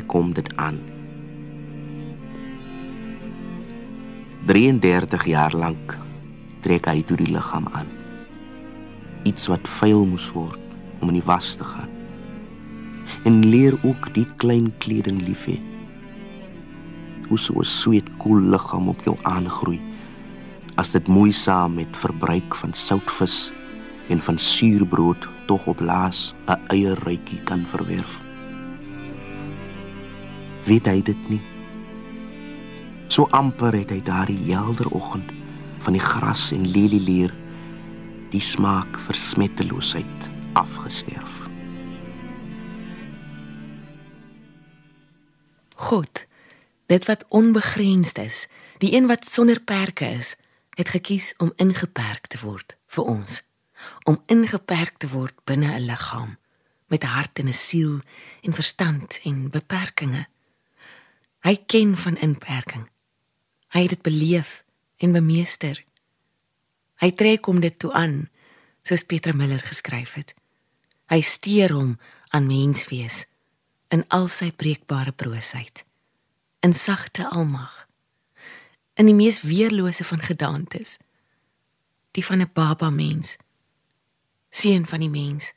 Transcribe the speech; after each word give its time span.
Trek 0.00 0.14
hom 0.16 0.30
dit 0.32 0.46
aan. 0.56 0.78
33 4.48 5.26
jaar 5.28 5.52
lank 5.52 5.92
trek 6.64 6.86
hy 6.88 7.02
toe 7.04 7.18
die 7.20 7.28
liggaam 7.28 7.66
aan. 7.76 7.90
Iets 9.28 9.50
wat 9.52 9.68
vuil 9.68 10.06
moes 10.08 10.30
word 10.32 10.62
om 11.02 11.12
in 11.12 11.18
die 11.18 11.26
was 11.26 11.50
te 11.60 11.68
gaan. 11.68 11.92
En 13.28 13.42
leer 13.44 13.76
ook 13.84 14.08
die 14.16 14.24
klein 14.40 14.70
kleding 14.80 15.20
lief 15.26 15.44
hê. 15.50 15.58
Hoe 17.28 17.38
so 17.38 17.60
'n 17.60 17.64
sweet 17.64 18.08
koel 18.16 18.40
liggaam 18.40 18.88
op 18.88 19.04
jou 19.04 19.16
aangroei 19.22 19.80
as 20.80 20.96
dit 20.96 21.06
moeisaam 21.08 21.74
met 21.74 21.92
verbruik 21.92 22.54
van 22.54 22.72
soutvis 22.72 23.52
en 24.08 24.20
van 24.20 24.38
suurbrood 24.38 25.28
tog 25.46 25.66
op 25.66 25.80
laas 25.80 26.34
'n 26.48 26.58
eierrytjie 26.72 27.44
kan 27.44 27.66
verwerf. 27.68 28.29
Weet 30.64 30.86
hy 30.86 31.02
dit 31.02 31.28
nie? 31.28 31.40
So 33.08 33.26
amper 33.34 33.74
het 33.74 33.90
hy 33.90 34.00
daardie 34.02 34.52
helder 34.52 34.90
oggend 34.94 35.32
van 35.80 35.96
die 35.96 36.02
gras 36.04 36.50
en 36.54 36.68
lelieleer 36.68 37.32
die 38.30 38.40
smaak 38.40 38.98
versmetteloosheid 39.08 40.28
afgesterf. 40.52 41.48
God, 45.74 46.26
dit 46.86 47.04
wat 47.04 47.24
onbegrensd 47.28 48.18
is, 48.18 48.46
die 48.78 48.94
een 48.94 49.06
wat 49.06 49.24
sonder 49.26 49.60
perke 49.60 50.06
is, 50.06 50.36
het 50.78 50.88
gekies 50.88 51.34
om 51.38 51.52
ingeperk 51.56 52.26
te 52.26 52.38
word 52.44 52.76
vir 52.86 53.04
ons, 53.04 53.40
om 54.04 54.20
ingeperk 54.26 55.00
te 55.02 55.08
word 55.08 55.34
binne 55.44 55.72
'n 55.72 55.86
liggaam 55.88 56.36
met 56.90 57.04
'n 57.04 57.14
hart 57.16 57.38
en 57.38 57.48
'n 57.48 57.52
siel 57.52 57.98
en 58.42 58.54
verstand 58.54 59.20
en 59.24 59.50
beperkings. 59.50 60.26
Hy 61.40 61.56
ken 61.66 61.96
van 61.96 62.16
inperking. 62.20 62.88
Hy 63.72 63.86
het 63.86 63.94
dit 63.96 64.02
beleef 64.02 64.60
en 65.00 65.12
bemeester. 65.12 65.84
Hy 67.00 67.10
trek 67.16 67.46
hom 67.48 67.60
dit 67.60 67.76
toe 67.78 67.92
aan, 67.96 68.28
soos 68.84 69.06
Pieter 69.08 69.36
Miller 69.36 69.62
geskryf 69.64 70.18
het. 70.20 70.34
Hy 71.08 71.20
steur 71.24 71.72
hom 71.72 71.94
aan 72.30 72.46
menswees 72.46 73.24
in 73.90 74.04
al 74.14 74.28
sy 74.30 74.52
breekbare 74.54 75.12
broosheid, 75.12 75.82
in 76.62 76.74
sagte 76.76 77.24
almag, 77.26 77.88
in 78.94 79.08
die 79.08 79.16
mees 79.16 79.40
weerlose 79.42 80.04
van 80.06 80.22
gedaantes, 80.22 80.98
die 82.14 82.24
van 82.24 82.42
'n 82.42 82.50
baba 82.52 82.90
mens, 82.90 83.36
seun 84.50 84.86
van 84.86 85.00
die 85.00 85.10
mens. 85.10 85.52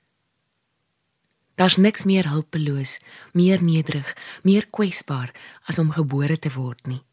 Daar's 1.56 1.78
niks 1.78 2.04
meer 2.04 2.30
hulpeloos, 2.30 3.00
meer 3.32 3.64
nederig, 3.64 4.16
meer 4.42 4.66
kwesbaar 4.70 5.32
as 5.70 5.78
om 5.78 5.92
gebore 5.92 6.40
te 6.40 6.52
word 6.54 6.88
nie. 6.90 7.04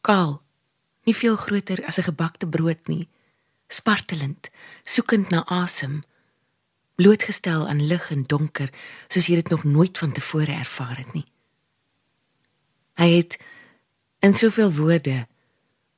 Kaal, 0.00 0.42
nie 1.06 1.14
veel 1.14 1.36
groter 1.36 1.84
as 1.86 1.98
'n 1.98 2.10
gebakte 2.10 2.46
brood 2.46 2.86
nie, 2.88 3.08
spartelend, 3.68 4.50
soekend 4.82 5.28
na 5.28 5.44
asem, 5.46 6.02
blootgestel 6.94 7.68
aan 7.68 7.86
lig 7.86 8.10
en 8.10 8.22
donker 8.22 8.70
soos 9.08 9.26
jy 9.26 9.34
dit 9.34 9.48
nog 9.48 9.64
nooit 9.64 9.98
van 9.98 10.12
tevore 10.12 10.52
ervaar 10.52 10.96
het 10.96 11.12
nie. 11.12 11.26
Hy 12.94 13.08
het 13.16 13.38
in 14.18 14.34
soveel 14.34 14.72
woorde, 14.72 15.26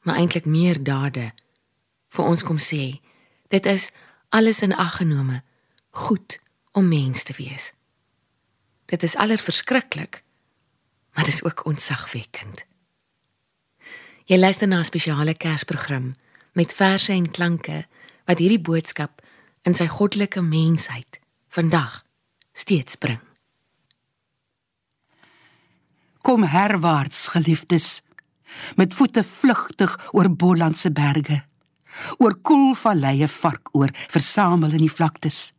maar 0.02 0.16
eintlik 0.16 0.44
meer 0.44 0.82
dade 0.82 1.32
vir 2.08 2.24
ons 2.24 2.42
kom 2.42 2.58
sê, 2.58 2.96
dit 3.48 3.66
is 3.66 3.90
alles 4.28 4.62
in 4.62 4.72
ag 4.74 4.96
genome 4.96 5.42
goed 5.90 6.38
om 6.76 6.88
mens 6.88 7.22
te 7.22 7.32
wees. 7.36 7.72
Dit 8.84 9.02
is 9.02 9.16
allerverskriklik, 9.16 10.22
maar 11.14 11.24
dit 11.24 11.32
is 11.32 11.42
ook 11.42 11.64
ontzagwekkend. 11.64 12.64
Jy 14.26 14.38
luister 14.38 14.68
na 14.68 14.78
'n 14.78 14.84
spesiale 14.84 15.34
Kersprogram 15.34 16.16
met 16.52 16.72
verse 16.72 17.12
en 17.12 17.30
klanke 17.30 17.86
wat 18.24 18.38
hierdie 18.38 18.60
boodskap 18.60 19.22
in 19.62 19.74
sy 19.74 19.86
goddelike 19.86 20.42
mensheid 20.42 21.20
vandag 21.48 22.04
steeds 22.52 22.96
bring. 22.96 23.20
Kom 26.18 26.42
herwaarts, 26.42 27.28
geliefdes, 27.28 28.02
met 28.76 28.94
voete 28.94 29.22
vlugtig 29.22 30.08
oor 30.12 30.30
Bolandse 30.30 30.90
berge, 30.90 31.44
oor 32.18 32.34
koelvalleie 32.34 33.28
vark 33.28 33.68
oor 33.72 33.90
versamel 34.08 34.70
in 34.70 34.84
die 34.84 34.92
vlaktes. 34.92 35.55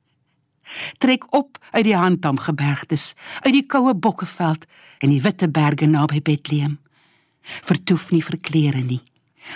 Trek 0.98 1.34
op 1.34 1.58
uit 1.72 1.84
die 1.84 1.96
handam 1.96 2.38
gebergtes, 2.40 3.14
uit 3.42 3.54
die 3.54 3.66
koue 3.66 3.94
bokkeveld 3.96 4.66
en 5.00 5.10
die 5.10 5.22
witte 5.22 5.50
berge 5.50 5.86
naby 5.86 6.22
Bethlehem 6.22 6.80
vertoef 7.64 8.12
nie 8.12 8.24
vir 8.24 8.38
klere 8.44 8.84
nie, 8.84 9.02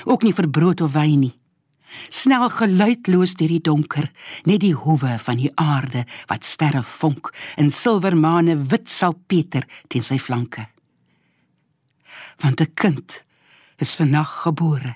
ook 0.06 0.24
nie 0.24 0.34
vir 0.36 0.50
brood 0.50 0.82
of 0.82 0.94
wyn 0.96 1.26
nie. 1.26 1.34
Snel 2.08 2.48
geluidloos 2.56 3.36
deur 3.40 3.52
die 3.52 3.64
donker, 3.64 4.08
net 4.48 4.62
die 4.64 4.76
hoewe 4.76 5.18
van 5.20 5.42
die 5.42 5.52
aarde 5.60 6.06
wat 6.30 6.48
sterre 6.48 6.84
vonk 6.88 7.34
en 7.60 7.72
silwermane 7.72 8.56
wit 8.72 8.88
salpeter 8.90 9.68
teen 9.92 10.06
sy 10.06 10.20
flanke. 10.20 10.68
Want 12.40 12.62
'n 12.62 12.74
kind 12.74 13.24
is 13.78 13.96
vannag 13.96 14.32
gebore. 14.44 14.96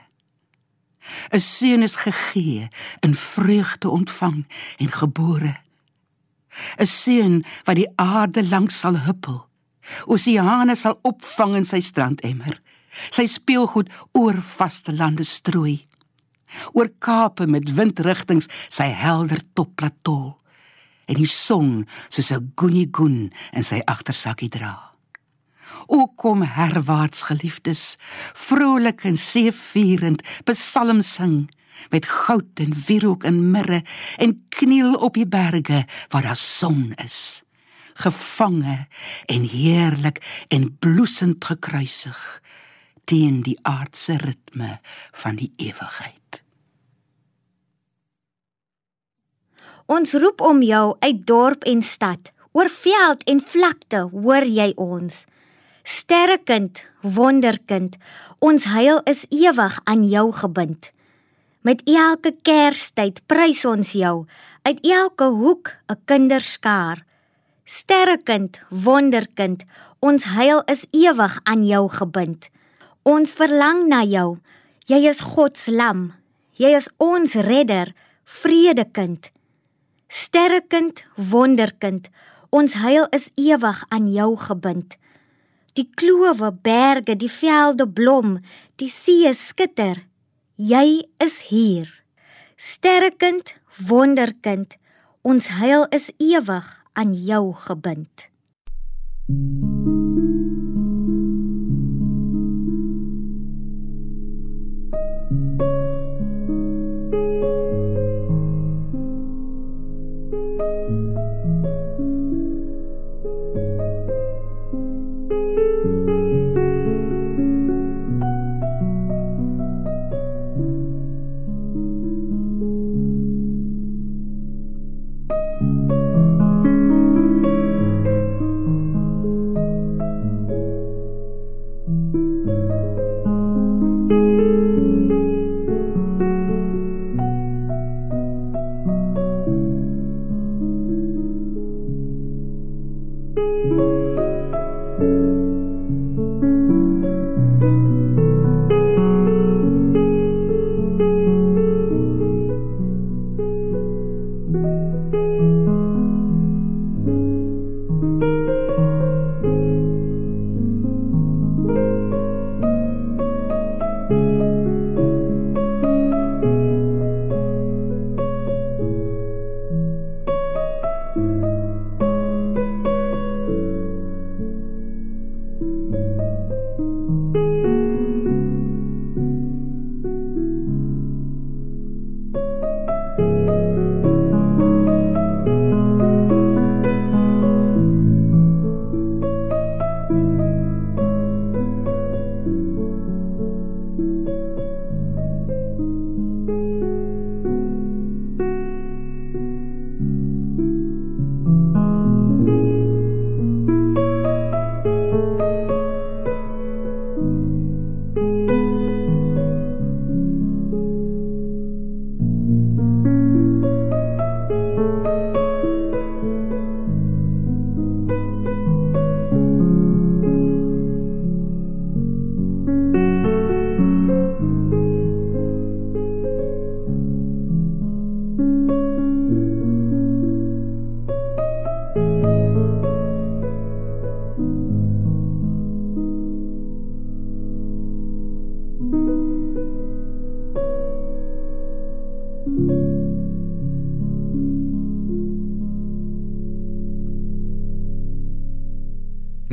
'n 1.32 1.40
Seun 1.40 1.84
is 1.84 1.96
gegee 1.96 2.70
in 3.02 3.14
vreugde 3.14 3.90
ontvang 3.90 4.46
en 4.78 4.90
gebore. 4.90 5.65
'n 6.80 6.86
Seun 6.86 7.44
wat 7.66 7.76
die 7.76 7.92
aarde 7.96 8.44
langs 8.44 8.80
sal 8.80 8.98
huppel. 9.08 9.48
Oseane 10.08 10.76
sal 10.76 11.00
opvang 11.04 11.56
in 11.56 11.66
sy 11.66 11.80
strandemmer. 11.80 12.60
Sy 13.12 13.26
speelgoed 13.26 13.90
oor 14.14 14.38
vaste 14.40 14.92
lande 14.92 15.24
strooi. 15.24 15.86
Oor 16.74 16.90
kape 17.00 17.48
met 17.48 17.76
windrigtings 17.76 18.48
sy 18.70 18.88
helder 18.88 19.42
top 19.54 19.76
platol 19.76 20.38
en 21.06 21.20
die 21.20 21.30
son 21.30 21.86
soos 22.10 22.32
'n 22.32 22.52
gunigun 22.56 23.32
in 23.54 23.64
sy 23.64 23.82
agtersakkie 23.86 24.50
dra. 24.50 24.96
O 25.88 26.08
kom 26.08 26.42
herwaarts 26.42 27.28
geliefdes 27.30 27.98
vrolik 28.34 29.06
en 29.06 29.18
seëvierend 29.18 30.24
psalm 30.46 31.02
sing 31.02 31.50
met 31.90 32.06
goud 32.06 32.60
en 32.60 32.74
wierook 32.88 33.24
en 33.24 33.52
mirre 33.52 33.82
en 34.18 34.46
kniel 34.50 34.94
op 34.94 35.14
die 35.14 35.28
berge 35.28 35.86
waar 36.10 36.22
daar 36.22 36.40
son 36.40 36.94
is 37.04 37.46
gevange 37.96 38.88
en 39.26 39.42
heerlik 39.42 40.46
en 40.48 40.78
bloesend 40.80 41.46
gekruisig 41.46 42.42
teen 43.04 43.42
die 43.46 43.58
aardse 43.62 44.18
ritme 44.18 44.80
van 45.12 45.38
die 45.40 45.54
ewigheid. 45.56 46.42
Ons 49.86 50.16
roep 50.18 50.42
om 50.42 50.64
jou 50.66 50.96
uit 51.00 51.22
dorp 51.28 51.64
en 51.70 51.84
stad, 51.86 52.32
oor 52.52 52.70
veld 52.74 53.24
en 53.30 53.42
vlakte, 53.42 54.08
hoor 54.12 54.48
jy 54.50 54.72
ons. 54.82 55.24
Sterrekind, 55.86 56.82
wonderkind, 57.02 58.00
ons 58.42 58.66
heil 58.74 59.04
is 59.06 59.28
ewig 59.30 59.78
aan 59.86 60.08
jou 60.10 60.32
gebind. 60.34 60.90
Met 61.66 61.82
elke 61.90 62.30
Kerstyd 62.46 63.24
prys 63.26 63.64
ons 63.66 63.96
jou 63.98 64.28
uit 64.68 64.80
elke 64.86 65.26
hoek 65.34 65.72
'n 65.90 65.98
kinderskaar. 66.06 67.02
Sterrekind, 67.64 68.60
wonderkind, 68.70 69.64
ons 70.00 70.24
heil 70.24 70.62
is 70.66 70.86
ewig 70.92 71.40
aan 71.44 71.66
jou 71.66 71.90
gebind. 71.90 72.50
Ons 73.04 73.34
verlang 73.34 73.88
na 73.88 74.04
jou. 74.04 74.38
Jy 74.86 75.10
is 75.10 75.20
God 75.20 75.58
se 75.58 75.72
lam. 75.72 76.14
Jy 76.54 76.76
is 76.76 76.90
ons 76.98 77.34
redder, 77.34 77.94
vredekind. 78.24 79.32
Sterrekind, 80.08 81.04
wonderkind. 81.16 82.10
Ons 82.50 82.74
heil 82.74 83.08
is 83.10 83.32
ewig 83.36 83.86
aan 83.90 84.08
jou 84.08 84.38
gebind. 84.38 84.98
Die 85.74 85.90
klowe, 85.96 86.52
berge, 86.52 87.16
die 87.16 87.32
velde 87.32 87.88
blom, 87.88 88.40
die 88.76 88.90
see 88.90 89.34
skitter. 89.34 90.06
Jy 90.56 91.04
is 91.20 91.42
hier. 91.52 91.90
Sterrekind, 92.56 93.56
wonderkind. 93.88 94.78
Ons 95.22 95.50
heil 95.60 95.84
is 95.92 96.08
ewig 96.16 96.70
aan 96.94 97.12
jou 97.14 97.52
gebind. 97.54 98.30
thank 99.28 99.88
you 99.88 99.95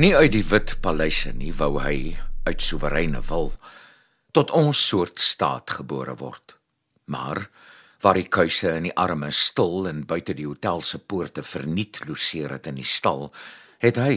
Nie 0.02 0.16
uit 0.16 0.32
die 0.34 0.42
wit 0.42 0.72
paleise 0.82 1.30
nie 1.30 1.52
wou 1.54 1.76
hy 1.78 2.16
uit 2.48 2.62
soewereine 2.64 3.20
wil 3.28 3.52
tot 4.34 4.50
ons 4.50 4.80
soort 4.88 5.20
staat 5.22 5.70
gebore 5.76 6.16
word. 6.18 6.56
Maar 7.06 7.44
waar 8.02 8.18
die 8.18 8.26
kuise 8.26 8.72
en 8.72 8.88
die 8.88 8.94
arme 8.98 9.30
stil 9.30 9.86
en 9.86 10.00
buite 10.10 10.34
die 10.34 10.48
hotel 10.48 10.82
se 10.82 10.98
poorte 10.98 11.44
verniet 11.46 12.00
loseer 12.08 12.56
het 12.56 12.66
in 12.66 12.80
die 12.80 12.88
stal, 12.88 13.30
het 13.78 14.00
hy 14.02 14.16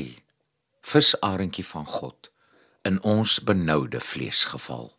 visarentjie 0.82 1.68
van 1.70 1.86
God 1.86 2.32
in 2.82 2.98
ons 3.06 3.38
benoude 3.46 4.02
vlees 4.02 4.42
geval. 4.56 4.90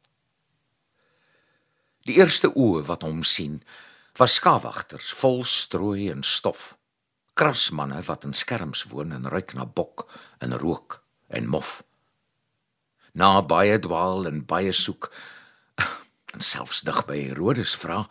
Die 2.07 2.21
eerste 2.21 2.55
oë 2.55 2.87
wat 2.93 3.03
hom 3.03 3.25
sien, 3.27 3.59
was 4.23 4.39
skawagters 4.39 5.11
vol 5.19 5.43
strooi 5.43 6.13
en 6.15 6.23
stof 6.23 6.76
krasmanne 7.37 8.01
wat 8.09 8.25
in 8.25 8.33
skerms 8.33 8.87
woon 8.91 9.13
en 9.13 9.29
ruik 9.29 9.53
na 9.55 9.67
bok 9.67 10.07
en 10.41 10.57
rook 10.57 11.03
en 11.29 11.49
mof. 11.53 11.83
Na 13.13 13.43
baie 13.43 13.77
dwaal 13.79 14.29
en 14.31 14.41
baie 14.49 14.73
soek 14.73 15.11
en 16.35 16.41
selfs 16.41 16.81
dig 16.87 17.03
by 17.09 17.19
Herodes 17.29 17.75
vra, 17.83 18.07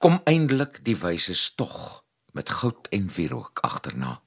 kom 0.00 0.20
eindelik 0.28 0.80
die 0.84 0.96
wyses 0.96 1.50
tog 1.58 2.04
met 2.32 2.50
goud 2.50 2.88
en 2.92 3.08
wierook 3.14 3.60
agterna. 3.66 4.18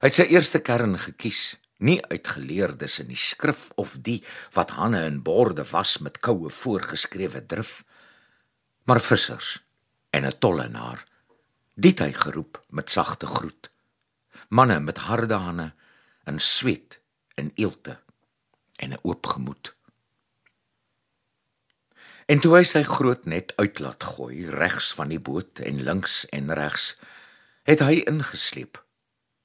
Hy 0.00 0.10
het 0.10 0.18
sy 0.18 0.26
eerste 0.30 0.60
kern 0.62 0.96
gekies, 1.00 1.56
nie 1.84 1.98
uit 2.06 2.28
geleerdes 2.36 3.00
in 3.02 3.10
die 3.10 3.18
skrif 3.18 3.66
of 3.80 3.96
die 4.06 4.20
wat 4.54 4.76
hanne 4.78 5.02
en 5.08 5.18
borde 5.26 5.66
was 5.72 5.98
met 6.04 6.20
koue 6.22 6.52
voorgeskrewe 6.54 7.42
drif, 7.50 7.82
maar 8.86 9.02
vissers 9.02 9.58
en 10.14 10.24
'n 10.26 10.38
tollenaar 10.38 11.04
dit 11.74 11.98
hy 11.98 12.12
geroep 12.12 12.62
met 12.68 12.90
sagte 12.90 13.26
groet. 13.26 13.70
Manne 14.48 14.80
met 14.80 14.98
harde 14.98 15.34
hande 15.34 15.72
en 16.24 16.38
sweet 16.38 17.00
en 17.34 17.50
eelte 17.54 18.00
en 18.76 18.90
'n 18.92 18.98
oop 19.02 19.26
gemoed. 19.26 19.74
En 22.26 22.40
toe 22.40 22.56
hy 22.56 22.62
sy 22.62 22.82
groot 22.82 23.24
net 23.24 23.52
uitlaat 23.56 24.04
gooi 24.04 24.48
regs 24.50 24.94
van 24.94 25.08
die 25.08 25.20
boot 25.20 25.58
en 25.58 25.82
links 25.82 26.24
en 26.26 26.54
regs 26.54 26.96
het 27.62 27.80
hy 27.80 28.02
ingesleep. 28.06 28.84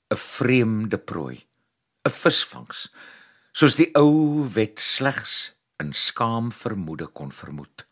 'n 0.09 0.17
vreemde 0.17 0.97
prooi 0.97 1.47
'n 2.07 2.09
visvangs 2.09 2.89
soos 3.51 3.75
die 3.75 3.89
ou 3.93 4.47
wet 4.53 4.79
slegs 4.79 5.53
in 5.77 5.93
skaam 5.93 6.51
vermoede 6.51 7.07
kon 7.07 7.31
vermoed. 7.31 7.85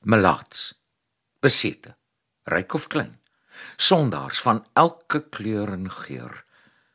Melaats 0.00 0.74
besete 1.40 1.96
ryk 2.44 2.74
of 2.74 2.86
klein 2.86 3.19
sondaars 3.76 4.40
van 4.40 4.66
elke 4.72 5.22
kleur 5.28 5.72
en 5.72 5.90
geur, 5.90 6.44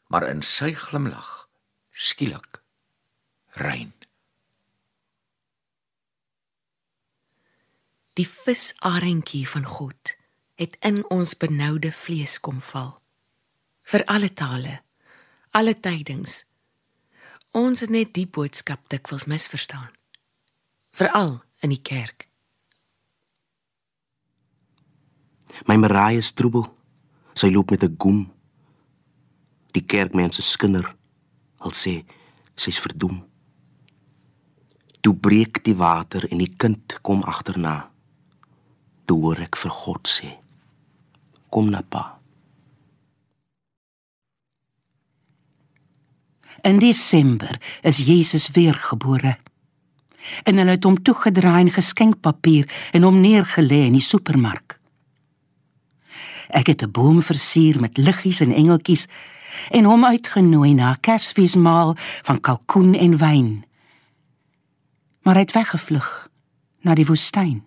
maar 0.07 0.27
in 0.27 0.41
sy 0.41 0.74
glimlag 0.74 1.50
skielik 1.91 2.62
rein. 3.55 3.93
Die 8.15 8.27
visarentjie 8.27 9.43
van 9.48 9.65
God 9.67 10.15
het 10.55 10.77
in 10.79 11.01
ons 11.12 11.36
benoude 11.38 11.91
vlees 11.91 12.38
kom 12.39 12.62
val. 12.63 12.93
Vir 13.84 14.05
alle 14.12 14.31
tale, 14.34 14.77
alle 15.51 15.75
tydings. 15.75 16.43
Ons 17.51 17.84
het 17.84 17.91
net 17.91 18.13
die 18.15 18.27
boodskap 18.27 18.88
dikwels 18.91 19.27
misverstaan. 19.31 19.91
Veral 20.95 21.41
in 21.60 21.75
die 21.75 21.81
kerk. 21.84 22.25
My 25.63 25.75
Marie 25.79 26.17
is 26.17 26.31
troebel. 26.31 26.67
Sy 27.33 27.50
loop 27.51 27.69
met 27.69 27.83
'n 27.83 27.95
goem. 27.97 28.31
Die 29.71 29.85
kerkmense 29.85 30.41
skinder. 30.41 30.95
Al 31.57 31.71
sê 31.71 32.03
sy's 32.55 32.79
verdoem. 32.79 33.24
Toe 35.01 35.15
breek 35.15 35.63
die 35.63 35.75
water 35.75 36.31
en 36.31 36.38
die 36.38 36.55
kind 36.57 37.00
kom 37.01 37.24
agterna. 37.24 37.91
Toe 39.05 39.21
hoor 39.21 39.39
ek 39.39 39.55
vir 39.55 39.71
God 39.71 40.07
sê: 40.07 40.38
Kom 41.50 41.69
na 41.69 41.81
pa. 41.81 42.19
In 46.63 46.79
Desember 46.79 47.62
is 47.81 47.97
Jesus 47.97 48.50
weer 48.51 48.74
gebore. 48.74 49.38
En 50.43 50.57
hulle 50.57 50.71
het 50.71 50.83
hom 50.83 50.97
toegedraai 50.97 51.67
in 51.67 51.69
geskenkpapier 51.69 52.65
en 52.91 53.03
hom 53.05 53.19
neergelê 53.21 53.85
in 53.85 53.93
die 53.93 54.01
supermark. 54.01 54.79
Ek 56.49 56.67
het 56.67 56.81
'n 56.81 56.91
boom 56.91 57.21
versier 57.21 57.79
met 57.79 57.97
liggies 57.97 58.39
en 58.39 58.51
engeltjies 58.51 59.07
en 59.71 59.83
hom 59.83 60.05
uitgenooi 60.05 60.73
na 60.73 60.91
'n 60.91 60.99
Kersfeesmaal 60.99 61.95
van 62.21 62.39
kalkoen 62.39 62.93
en 62.93 63.17
wyn. 63.17 63.65
Maar 65.21 65.33
hy 65.33 65.41
het 65.41 65.51
weggevlug 65.51 66.29
na 66.81 66.93
die 66.93 67.05
woestyn. 67.05 67.63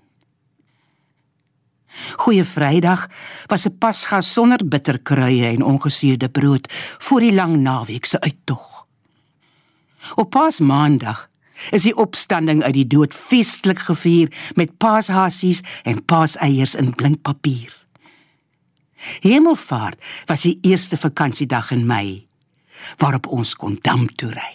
Goeie 2.17 2.45
Vrydag 2.45 3.09
was 3.47 3.67
'n 3.67 3.79
Pasga 3.79 4.21
sonder 4.21 4.69
bitterkruie 4.69 5.45
en 5.45 5.63
ongesuurde 5.63 6.29
brood 6.29 6.73
voor 6.99 7.21
die 7.21 7.35
lang 7.35 7.57
naweek 7.57 8.05
se 8.05 8.21
uittog. 8.21 8.87
Op 10.15 10.31
Paasmaandag 10.31 11.29
is 11.71 11.83
die 11.83 11.97
opstanding 11.97 12.63
uit 12.63 12.75
die 12.75 12.87
dood 12.87 13.15
feestelik 13.15 13.79
gevier 13.79 14.33
met 14.55 14.77
paashasies 14.77 15.61
en 15.83 16.05
paaseiers 16.05 16.75
in 16.75 16.95
blinkpapier. 16.95 17.78
Hemelvaart 19.25 20.01
was 20.27 20.45
die 20.47 20.59
eerste 20.63 20.97
vakansiedag 20.97 21.71
in 21.75 21.87
Mei 21.87 22.27
waarop 22.99 23.27
ons 23.27 23.55
kon 23.59 23.79
dam 23.83 24.07
toe 24.07 24.31
ry. 24.31 24.55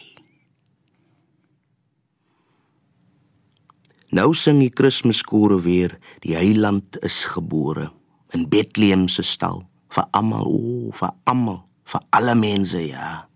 Nou 4.14 4.30
sing 4.38 4.60
die 4.62 4.70
Kersskore 4.70 5.58
weer, 5.66 5.98
die 6.22 6.36
heiland 6.38 7.00
is 7.02 7.24
gebore 7.34 7.90
in 8.34 8.48
Bethlehem 8.50 9.08
se 9.10 9.26
stal 9.26 9.64
vir 9.94 10.08
almal, 10.18 10.46
o, 10.48 10.58
oh, 10.58 10.94
vir 10.98 11.12
almal, 11.30 11.60
vir 11.90 12.02
alle 12.18 12.34
mense, 12.38 12.80
ja. 12.82 13.28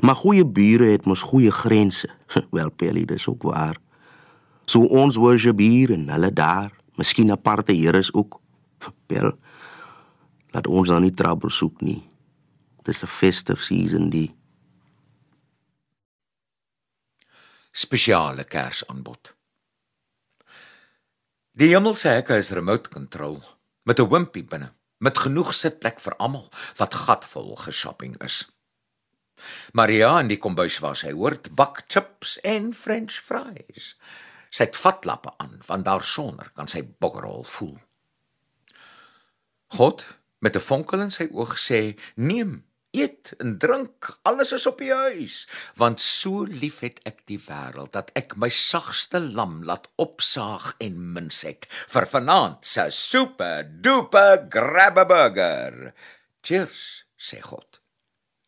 Maar 0.00 0.16
goeie 0.20 0.46
bure 0.46 0.92
het 0.92 1.08
mos 1.10 1.24
goeie 1.26 1.52
grense. 1.52 2.08
Wel, 2.54 2.70
Pelly, 2.70 3.04
dis 3.04 3.26
ook 3.28 3.42
waar. 3.42 3.76
So 4.68 4.84
ons 4.84 5.18
worship 5.18 5.58
hier 5.58 5.92
en 5.92 6.08
hulle 6.12 6.30
daar, 6.32 6.70
miskien 6.96 7.32
aparte 7.32 7.74
here 7.76 7.98
is 7.98 8.12
ook. 8.14 8.40
Pel, 9.10 9.34
Laat 10.54 10.66
ons 10.66 10.88
dan 10.88 11.02
nie 11.02 11.14
trouble 11.14 11.50
soek 11.50 11.80
nie. 11.80 12.02
Dis 12.84 13.02
'n 13.02 13.06
festive 13.06 13.62
season 13.62 14.10
die 14.10 14.34
spesiale 17.72 18.44
kersaanbod. 18.44 19.34
Die 21.52 21.72
hemelse 21.74 22.08
hekke 22.08 22.36
is 22.38 22.50
remote 22.50 22.90
control 22.90 23.42
met 23.82 24.00
'n 24.00 24.08
wimpie 24.08 24.44
binne, 24.44 24.72
met 24.98 25.18
genoeg 25.18 25.54
sitplek 25.54 26.00
vir 26.00 26.16
almal 26.16 26.48
wat 26.76 26.94
gatvol 26.94 27.56
geshopping 27.56 28.22
is. 28.22 28.48
Maria 29.72 30.18
in 30.20 30.28
die 30.28 30.38
kombuis 30.38 30.78
waar 30.78 30.96
sy 30.96 31.12
hoort 31.12 31.54
bak 31.54 31.84
chips 31.86 32.38
en 32.40 32.72
french 32.74 33.12
fries. 33.12 33.96
Sy 34.50 34.64
het 34.64 34.76
vatlappe 34.76 35.34
aan 35.38 35.60
want 35.66 35.84
daarsonder 35.84 36.50
kan 36.54 36.68
sy 36.68 36.82
bokkerhol 36.82 37.44
voel. 37.44 37.78
God 39.66 40.17
met 40.38 40.56
'n 40.56 40.60
vonkel 40.60 41.00
in 41.00 41.10
sy 41.10 41.28
oog 41.30 41.58
sê: 41.58 41.98
"Neem, 42.14 42.64
eet 42.90 43.34
en 43.38 43.58
drink, 43.58 44.18
alles 44.22 44.52
is 44.52 44.66
op 44.66 44.78
die 44.78 44.92
huis, 44.92 45.48
want 45.76 46.00
so 46.00 46.44
lief 46.44 46.80
het 46.80 47.00
ek 47.04 47.26
die 47.26 47.38
wêreld 47.38 47.92
dat 47.92 48.10
ek 48.14 48.36
my 48.36 48.48
sagste 48.48 49.20
lam 49.20 49.64
laat 49.64 49.88
opsaag 49.96 50.74
en 50.78 51.12
mins 51.12 51.42
het 51.42 51.66
vir 51.68 52.06
vanaand 52.06 52.66
se 52.66 52.90
super 52.90 53.68
duper 53.80 54.46
grabbe 54.48 55.06
burger." 55.06 55.92
Cheers, 56.42 57.04
sê 57.16 57.40
God 57.40 57.80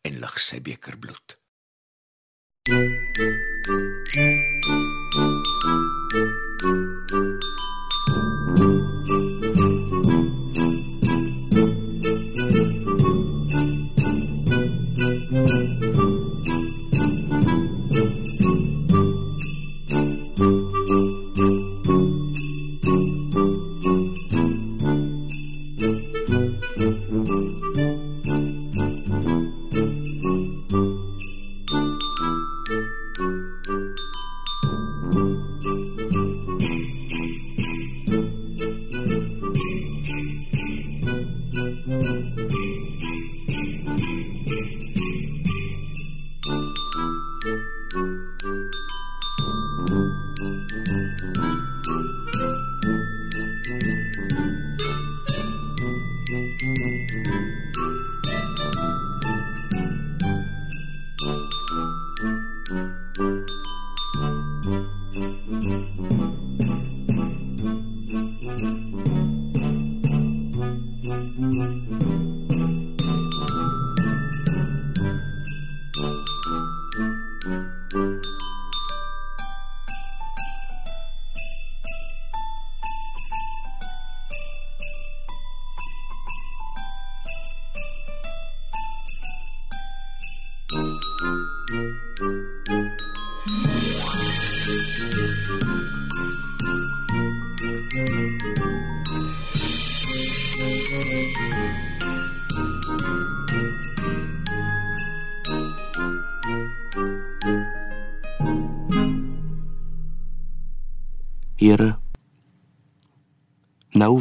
en 0.01 0.19
lig 0.19 0.39
sy 0.39 0.61
beker 0.61 0.97
bloed. 0.97 1.37
Thank 2.63 3.17
you. 4.15 4.50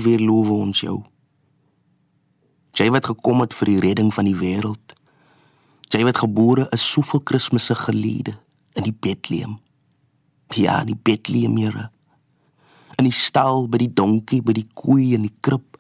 Weer 0.03 0.21
loof 0.21 0.49
ons 0.49 0.81
jou. 0.81 1.03
Jy 2.73 2.91
wat 2.91 3.07
gekom 3.11 3.41
het 3.41 3.55
vir 3.55 3.67
die 3.67 3.81
redding 3.81 4.13
van 4.15 4.25
die 4.25 4.37
wêreld. 4.37 4.95
Jy 5.91 6.05
wat 6.07 6.21
gebore 6.23 6.69
is 6.71 6.85
soveel 6.93 7.21
Kersfeesse 7.21 7.75
gelede 7.75 8.37
in 8.79 8.87
die 8.87 8.95
Bethlehem. 8.95 9.59
Ja, 10.55 10.81
in 10.81 10.93
die 10.93 10.99
Bethlehem, 11.03 11.57
Here. 11.57 11.91
In 12.99 13.07
die 13.09 13.15
stal 13.15 13.67
by 13.71 13.81
die 13.83 13.93
donkie, 13.93 14.41
by 14.43 14.55
die 14.55 14.69
koei 14.75 15.15
en 15.17 15.27
die 15.27 15.35
krib, 15.43 15.79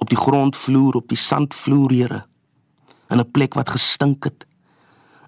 op 0.00 0.10
die 0.10 0.18
grondvloer, 0.18 0.98
op 1.00 1.08
die 1.12 1.20
sandvloer, 1.20 1.92
Here. 1.92 2.22
In 3.10 3.20
'n 3.20 3.30
plek 3.30 3.54
wat 3.54 3.68
gestink 3.70 4.24
het. 4.24 4.46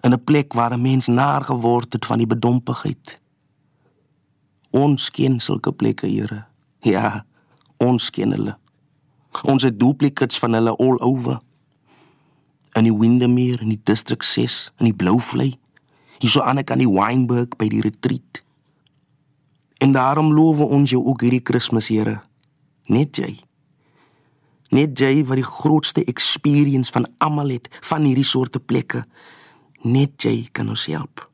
In 0.03 0.13
'n 0.13 0.25
plek 0.25 0.53
waar 0.53 0.73
'n 0.73 0.83
mens 0.83 1.07
naar 1.07 1.45
geword 1.45 1.93
het 1.93 2.07
van 2.07 2.19
die 2.19 2.27
bedompigheid. 2.27 3.21
Ons 4.71 5.11
ken 5.11 5.41
sulke 5.41 5.73
plekke, 5.73 6.07
Here. 6.07 6.45
Ja, 6.81 7.25
ons 7.83 8.11
ken 8.11 8.35
hulle. 8.37 8.57
Ons 9.43 9.67
het 9.67 9.79
duplicates 9.81 10.39
van 10.39 10.53
hulle 10.53 10.77
all 10.77 11.01
over. 11.01 11.41
In 12.75 12.87
die 12.87 12.95
Windermere 12.95 13.63
in 13.63 13.75
die 13.75 13.81
District 13.83 14.25
6 14.25 14.73
in 14.79 14.91
die 14.91 14.97
Blouvlei. 14.97 15.55
Hierso 16.19 16.43
aan 16.43 16.63
ek 16.63 16.71
aan 16.71 16.83
die 16.83 16.91
Wynberg 16.91 17.57
by 17.59 17.69
die 17.69 17.83
retreat. 17.85 18.45
En 19.83 19.93
daarom 19.93 20.33
loof 20.35 20.63
ons 20.65 20.91
jou 20.91 21.03
ook 21.05 21.27
hierdie 21.27 21.43
Kersfees, 21.43 21.91
Here. 21.93 22.21
Net 22.87 23.17
jy. 23.17 23.35
Net 24.75 24.99
jy 24.99 25.25
wat 25.29 25.39
die 25.39 25.47
grootste 25.47 26.05
experience 26.09 26.93
van 26.95 27.07
almal 27.19 27.53
het 27.55 27.69
van 27.85 28.07
hierdie 28.07 28.27
soorte 28.27 28.61
plekke. 28.61 29.05
Net 29.85 30.23
jy 30.25 30.49
kan 30.53 30.71
ons 30.73 30.87
help. 30.89 31.27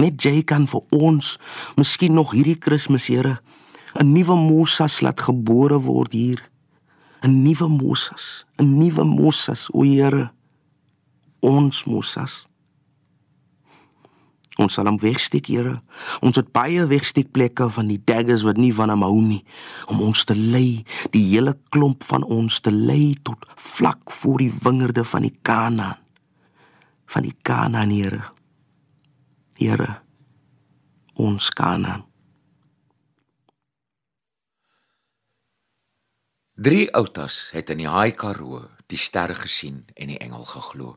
Net 0.00 0.22
jy 0.22 0.44
kan 0.46 0.68
vir 0.70 0.86
ons 0.94 1.34
miskien 1.76 2.14
nog 2.14 2.32
hierdie 2.32 2.56
Kersfees, 2.56 3.08
Here, 3.10 3.40
'n 3.98 4.12
nuwe 4.12 4.36
Moses 4.36 5.00
laat 5.00 5.20
gebore 5.20 5.80
word 5.80 6.12
hier. 6.12 6.50
'n 7.22 7.42
Nuwe 7.42 7.68
Moses, 7.68 8.46
'n 8.56 8.78
nuwe 8.78 9.04
Moses, 9.04 9.68
o 9.72 9.82
Here. 9.82 10.30
Ons 11.40 11.84
Moses. 11.84 12.46
Ons 14.60 14.76
sal 14.76 14.88
hom 14.88 14.98
wegsteek, 15.00 15.46
Here. 15.46 15.80
Ons 16.24 16.36
het 16.36 16.52
baie 16.52 16.84
wegsteekplekke 16.86 17.70
van 17.70 17.88
die 17.92 18.00
daggers 18.04 18.44
wat 18.44 18.56
nie 18.60 18.72
van 18.74 18.92
hom 18.92 19.04
hou 19.04 19.20
nie, 19.20 19.44
om 19.88 20.00
ons 20.04 20.24
te 20.24 20.36
lei, 20.36 20.84
die 21.12 21.24
hele 21.32 21.56
klomp 21.72 22.04
van 22.04 22.24
ons 22.24 22.60
te 22.60 22.72
lei 22.72 23.16
tot 23.22 23.44
vlak 23.56 24.12
voor 24.20 24.38
die 24.40 24.52
wingerde 24.64 25.04
van 25.04 25.24
die 25.28 25.36
Kanaan. 25.42 26.00
Van 27.06 27.22
die 27.22 27.36
Kanaan, 27.42 27.90
Here. 27.90 28.22
Here, 29.60 30.00
ons 31.16 31.50
Kanaan. 31.52 32.09
Drie 36.60 36.90
outas 36.92 37.54
het 37.56 37.70
in 37.72 37.78
die 37.80 37.88
Haai 37.88 38.10
Karoo 38.12 38.58
die 38.92 38.98
sterre 39.00 39.32
gesien 39.32 39.78
en 39.96 40.10
die 40.12 40.18
engel 40.20 40.42
geglo. 40.44 40.90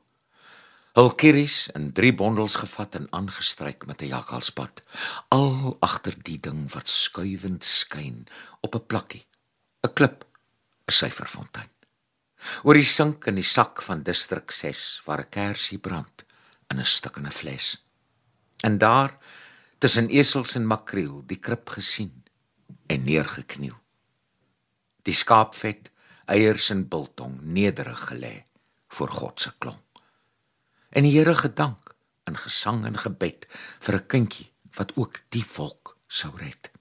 Hul 0.97 1.11
kieries 1.15 1.69
in 1.71 1.85
drie 1.95 2.11
bondels 2.19 2.57
gevat 2.59 2.97
en 2.99 3.05
aangestryk 3.15 3.85
met 3.87 4.01
'n 4.03 4.11
jakkalspad, 4.11 4.83
al 5.31 5.77
agter 5.79 6.15
die 6.19 6.39
ding 6.39 6.67
wat 6.73 6.89
skuivend 6.89 7.63
skyn 7.63 8.27
op 8.59 8.75
'n 8.75 8.85
plakkie, 8.85 9.25
'n 9.87 9.93
klip, 9.93 10.25
'n 10.87 10.91
syferfontein. 10.91 11.71
Oor 12.63 12.73
die 12.73 12.91
sink 12.97 13.25
in 13.25 13.35
die 13.35 13.49
sak 13.55 13.81
van 13.81 14.03
distrik 14.03 14.51
6 14.51 15.01
waar 15.05 15.19
'n 15.19 15.29
kersie 15.29 15.79
brand 15.79 16.25
in 16.67 16.79
'n 16.79 16.85
stukkende 16.85 17.31
fles. 17.31 17.85
En 18.59 18.77
daar 18.77 19.17
tussen 19.79 20.09
esels 20.09 20.55
en 20.55 20.67
makreel 20.67 21.23
die 21.25 21.39
krib 21.39 21.69
gesien 21.69 22.23
en 22.87 23.03
neergekniel 23.03 23.82
die 25.03 25.15
skaapvet, 25.15 25.91
eiers 26.25 26.69
en 26.73 26.87
biltong 26.87 27.39
nederig 27.41 27.99
gelê 28.09 28.43
voor 28.93 29.11
God 29.11 29.41
se 29.41 29.51
klonk. 29.57 29.79
En 30.89 31.03
die 31.03 31.17
Here 31.17 31.35
gedank 31.35 31.95
in 32.29 32.37
gesang 32.37 32.85
en 32.85 32.97
gebed 32.97 33.47
vir 33.79 33.95
'n 33.95 34.07
kindjie 34.07 34.51
wat 34.77 34.95
ook 34.95 35.21
die 35.29 35.45
volk 35.45 35.97
sou 36.07 36.31
red. 36.37 36.71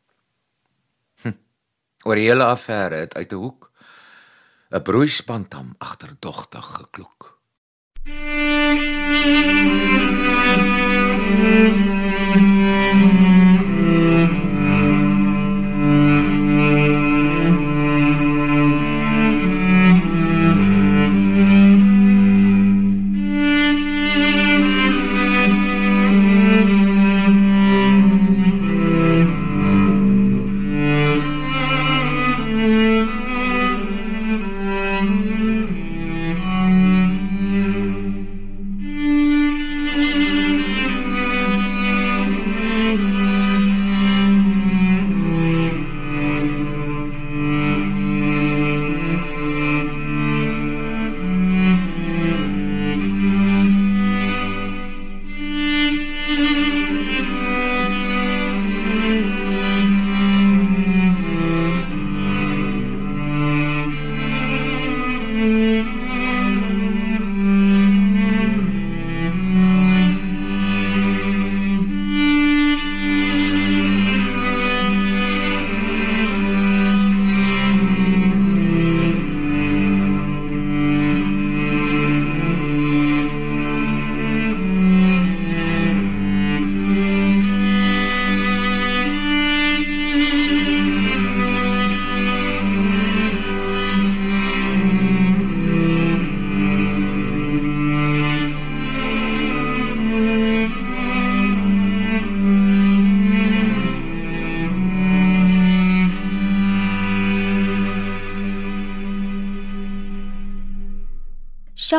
Hm. 1.22 1.36
Oor 2.04 2.14
die 2.14 2.28
hele 2.28 2.44
affære 2.44 2.94
het 3.04 3.14
uit 3.14 3.32
'n 3.32 3.42
hoek 3.44 3.70
'n 4.70 4.82
broeispantam 4.82 5.74
agterdogtig 5.78 6.64
gekloek. 6.64 7.40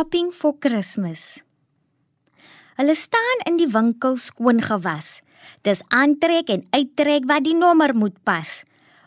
Shopping 0.03 0.33
for 0.35 0.51
Christmas. 0.59 1.39
Hulle 2.75 2.91
staan 2.91 3.43
in 3.47 3.55
die 3.55 3.69
winkel 3.71 4.17
skoon 4.19 4.57
gewas. 4.59 5.21
Dis 5.63 5.79
aantrek 5.95 6.49
en 6.51 6.65
uittrek 6.75 7.23
wat 7.29 7.45
die 7.45 7.53
nommer 7.55 7.93
moet 7.95 8.17
pas. 8.27 8.49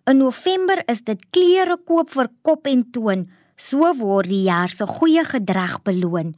In 0.08 0.22
November 0.24 0.80
is 0.88 1.02
dit 1.04 1.20
klere 1.36 1.76
koop 1.76 2.14
vir 2.14 2.30
kop 2.48 2.70
en 2.70 2.86
toon. 2.96 3.26
So 3.60 3.90
word 3.98 4.30
die 4.32 4.46
jaar 4.46 4.72
se 4.72 4.88
goeie 4.88 5.26
gedrag 5.28 5.82
beloon. 5.84 6.32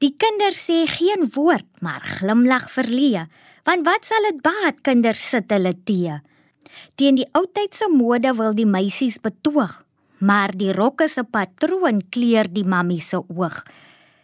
Die 0.00 0.14
kinders 0.16 0.62
sê 0.70 0.86
geen 0.88 1.28
woord, 1.36 1.68
maar 1.84 2.00
glimlag 2.00 2.70
verlee, 2.72 3.26
want 3.68 3.84
wat 3.84 4.08
sal 4.08 4.30
dit 4.30 4.40
baat 4.40 4.80
kinders 4.80 5.20
sit 5.34 5.52
hulle 5.52 5.74
tee. 5.84 6.16
Teen 6.96 7.20
die 7.20 7.28
oudtydse 7.36 7.92
mode 7.92 8.32
wil 8.40 8.56
die 8.56 8.68
meisies 8.78 9.20
betoog, 9.20 9.82
maar 10.24 10.56
die 10.56 10.72
rokke 10.72 11.04
se 11.12 11.28
patroon 11.28 12.00
kleur 12.08 12.48
die 12.48 12.64
mammie 12.64 13.04
se 13.04 13.20
oog. 13.28 13.60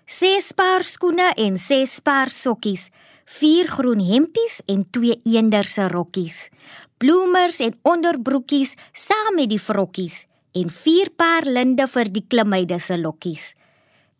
Ses 0.06 0.52
paar 0.54 0.84
skoene 0.86 1.32
en 1.34 1.56
ses 1.58 1.96
paar 1.98 2.30
sokkies, 2.30 2.92
vier 3.26 3.66
groen 3.66 3.98
hempies 4.06 4.60
en 4.70 4.84
twee 4.94 5.16
eenderse 5.26 5.88
rokkies. 5.90 6.44
Bloemers 7.02 7.58
en 7.58 7.74
onderbroekies 7.82 8.76
saam 8.94 9.34
met 9.34 9.50
die 9.50 9.58
vrokkies 9.58 10.20
en 10.54 10.70
vier 10.70 11.10
paar 11.10 11.42
linde 11.42 11.88
vir 11.90 12.12
die 12.14 12.22
klimmeide 12.22 12.78
se 12.78 13.00
lokkies. 13.02 13.50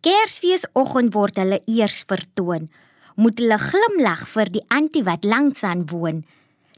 Kersfeesoggend 0.02 1.14
word 1.14 1.38
hulle 1.38 1.62
eers 1.70 2.02
vertoon. 2.10 2.66
Moet 3.14 3.38
hulle 3.38 3.62
glimlag 3.62 4.26
vir 4.34 4.50
die 4.58 4.66
antie 4.74 5.06
wat 5.06 5.24
langs 5.24 5.62
aan 5.62 5.86
woon. 5.94 6.24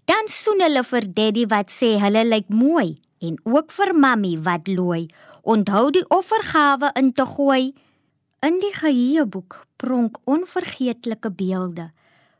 Dan 0.04 0.28
soen 0.28 0.60
hulle 0.68 0.84
vir 0.84 1.08
daddy 1.16 1.48
wat 1.48 1.72
sê 1.72 1.96
hulle 2.04 2.28
lyk 2.28 2.52
mooi 2.52 2.98
en 3.24 3.40
ook 3.48 3.72
vir 3.72 3.96
mammy 3.96 4.36
wat 4.44 4.68
looi. 4.68 5.06
Onthou 5.48 5.88
die 5.96 6.04
offergawe 6.12 6.92
in 7.00 7.14
te 7.16 7.24
gooi. 7.24 7.72
In 8.38 8.60
die 8.62 8.70
geheueboek 8.70 9.66
pronk 9.76 10.18
onvergeetlike 10.24 11.30
beelde 11.34 11.90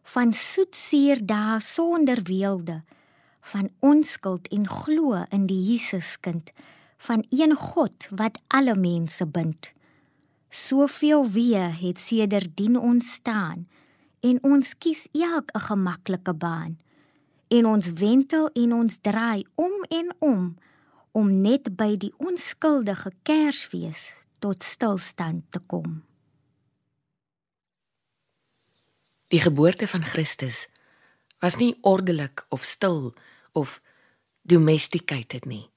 van 0.02 0.30
soetsuur 0.32 1.18
dae 1.26 1.56
sonder 1.60 2.20
weelde 2.22 2.82
van 3.50 3.66
onskuld 3.82 4.46
en 4.54 4.68
glo 4.70 5.24
in 5.34 5.48
die 5.50 5.58
Jesuskind 5.72 6.52
van 7.02 7.24
een 7.30 7.54
God 7.54 8.06
wat 8.14 8.38
alle 8.46 8.76
mense 8.78 9.26
bind. 9.26 9.72
Soveel 10.50 11.26
wee 11.34 11.64
het 11.80 11.98
sedertdien 11.98 12.78
ontstaan 12.78 13.66
en 14.20 14.38
ons 14.42 14.78
kies 14.78 15.08
elk 15.12 15.50
'n 15.50 15.66
gemaklike 15.66 16.34
baan. 16.34 16.78
En 17.48 17.66
ons 17.66 17.90
wentel 17.90 18.50
en 18.52 18.72
ons 18.72 18.98
draai 19.02 19.44
om 19.54 19.74
en 19.88 20.14
om 20.18 20.56
om 21.12 21.40
net 21.40 21.76
by 21.76 21.96
die 21.96 22.14
onskuldige 22.16 23.12
Kersfees 23.22 24.17
tot 24.38 24.62
stilstand 24.62 25.50
te 25.50 25.60
kom. 25.66 26.02
Die 29.28 29.40
geboorte 29.40 29.88
van 29.88 30.04
Christus 30.04 30.66
was 31.38 31.56
nie 31.56 31.76
ordelik 31.80 32.46
of 32.48 32.64
stil 32.64 33.14
of 33.52 33.80
domesticated 34.42 35.44
nie. 35.44 35.68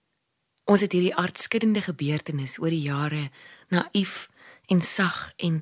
Ons 0.66 0.86
het 0.86 0.94
hierdie 0.96 1.16
aardskuddende 1.16 1.82
gebeurtenis 1.84 2.60
oor 2.62 2.72
die 2.72 2.86
jare 2.86 3.30
naïef 3.74 4.30
en 4.72 4.82
sag 4.82 5.34
en 5.38 5.62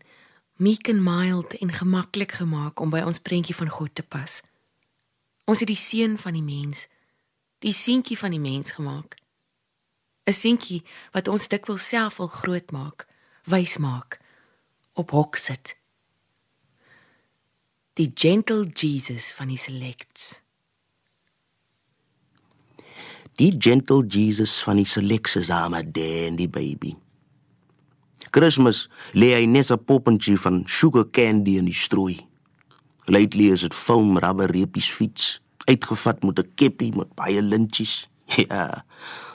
meek 0.60 0.90
and 0.92 1.02
mild 1.02 1.56
en 1.58 1.72
gemaklik 1.74 2.38
gemaak 2.38 2.80
om 2.80 2.92
by 2.94 3.02
ons 3.08 3.22
prentjie 3.24 3.56
van 3.56 3.72
God 3.72 3.96
te 3.96 4.04
pas. 4.04 4.42
Ons 5.50 5.64
het 5.64 5.72
die 5.72 5.80
seun 5.80 6.18
van 6.20 6.36
die 6.36 6.46
mens, 6.46 6.88
die 7.64 7.74
seentjie 7.74 8.18
van 8.20 8.36
die 8.36 8.44
mens 8.44 8.76
gemaak. 8.78 9.19
'n 10.30 10.34
Seentjie 10.34 10.84
wat 11.12 11.28
ons 11.28 11.48
dikwels 11.50 11.88
self 11.88 12.18
wil 12.22 12.30
grootmaak, 12.30 13.08
wys 13.50 13.78
maak, 13.78 14.20
op 14.94 15.12
hok 15.12 15.36
sit. 15.36 15.74
Die 17.98 18.12
gentle 18.14 18.70
Jesus 18.70 19.34
van 19.34 19.50
die 19.50 19.58
selects. 19.58 20.42
Die 23.40 23.56
gentle 23.58 24.06
Jesus 24.06 24.60
van 24.64 24.76
die 24.76 24.88
selects 24.88 25.36
is 25.40 25.50
aan 25.50 25.72
my 25.72 25.84
dandy 25.84 26.48
baby. 26.50 26.94
Kersfees 28.30 28.88
lê 29.18 29.34
hy 29.34 29.46
net 29.46 29.72
'n 29.72 29.84
poppentjie 29.84 30.38
van 30.38 30.64
sugar 30.68 31.10
candy 31.10 31.58
in 31.58 31.66
die 31.66 31.82
strooi. 31.86 32.28
Lately 33.06 33.50
is 33.52 33.62
dit 33.62 33.74
foam 33.74 34.18
rubber 34.18 34.52
reepies 34.52 34.92
fiets, 34.92 35.42
uitgevat 35.66 36.24
met 36.24 36.40
'n 36.40 36.52
keppie 36.56 36.96
met 36.96 37.16
baie 37.16 37.42
lintjies. 37.42 38.08
Ja, 38.46 38.86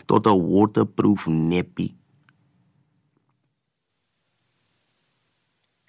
tot 0.06 0.26
'n 0.26 0.38
waterproof 0.54 1.26
neppie. 1.26 1.94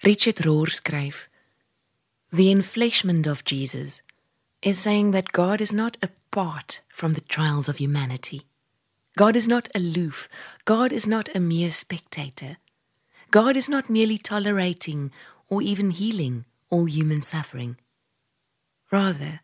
Richard 0.04 0.36
Rohr 0.46 0.68
skryf: 0.70 1.28
The 2.30 2.52
enfleshment 2.54 3.26
of 3.26 3.44
Jesus 3.44 4.02
is 4.62 4.78
saying 4.78 5.12
that 5.12 5.32
God 5.32 5.60
is 5.60 5.72
not 5.72 5.96
apart 6.02 6.80
from 6.88 7.14
the 7.14 7.20
trials 7.20 7.68
of 7.68 7.78
humanity. 7.78 8.42
God 9.16 9.34
is 9.36 9.48
not 9.48 9.68
aloof. 9.74 10.28
God 10.64 10.92
is 10.92 11.06
not 11.06 11.34
a 11.34 11.40
mere 11.40 11.70
spectator. 11.70 12.58
God 13.30 13.56
is 13.56 13.68
not 13.68 13.88
merely 13.88 14.18
tolerating 14.18 15.10
or 15.48 15.62
even 15.62 15.90
healing 15.90 16.44
all 16.68 16.84
human 16.84 17.22
suffering. 17.22 17.78
Rather, 18.90 19.40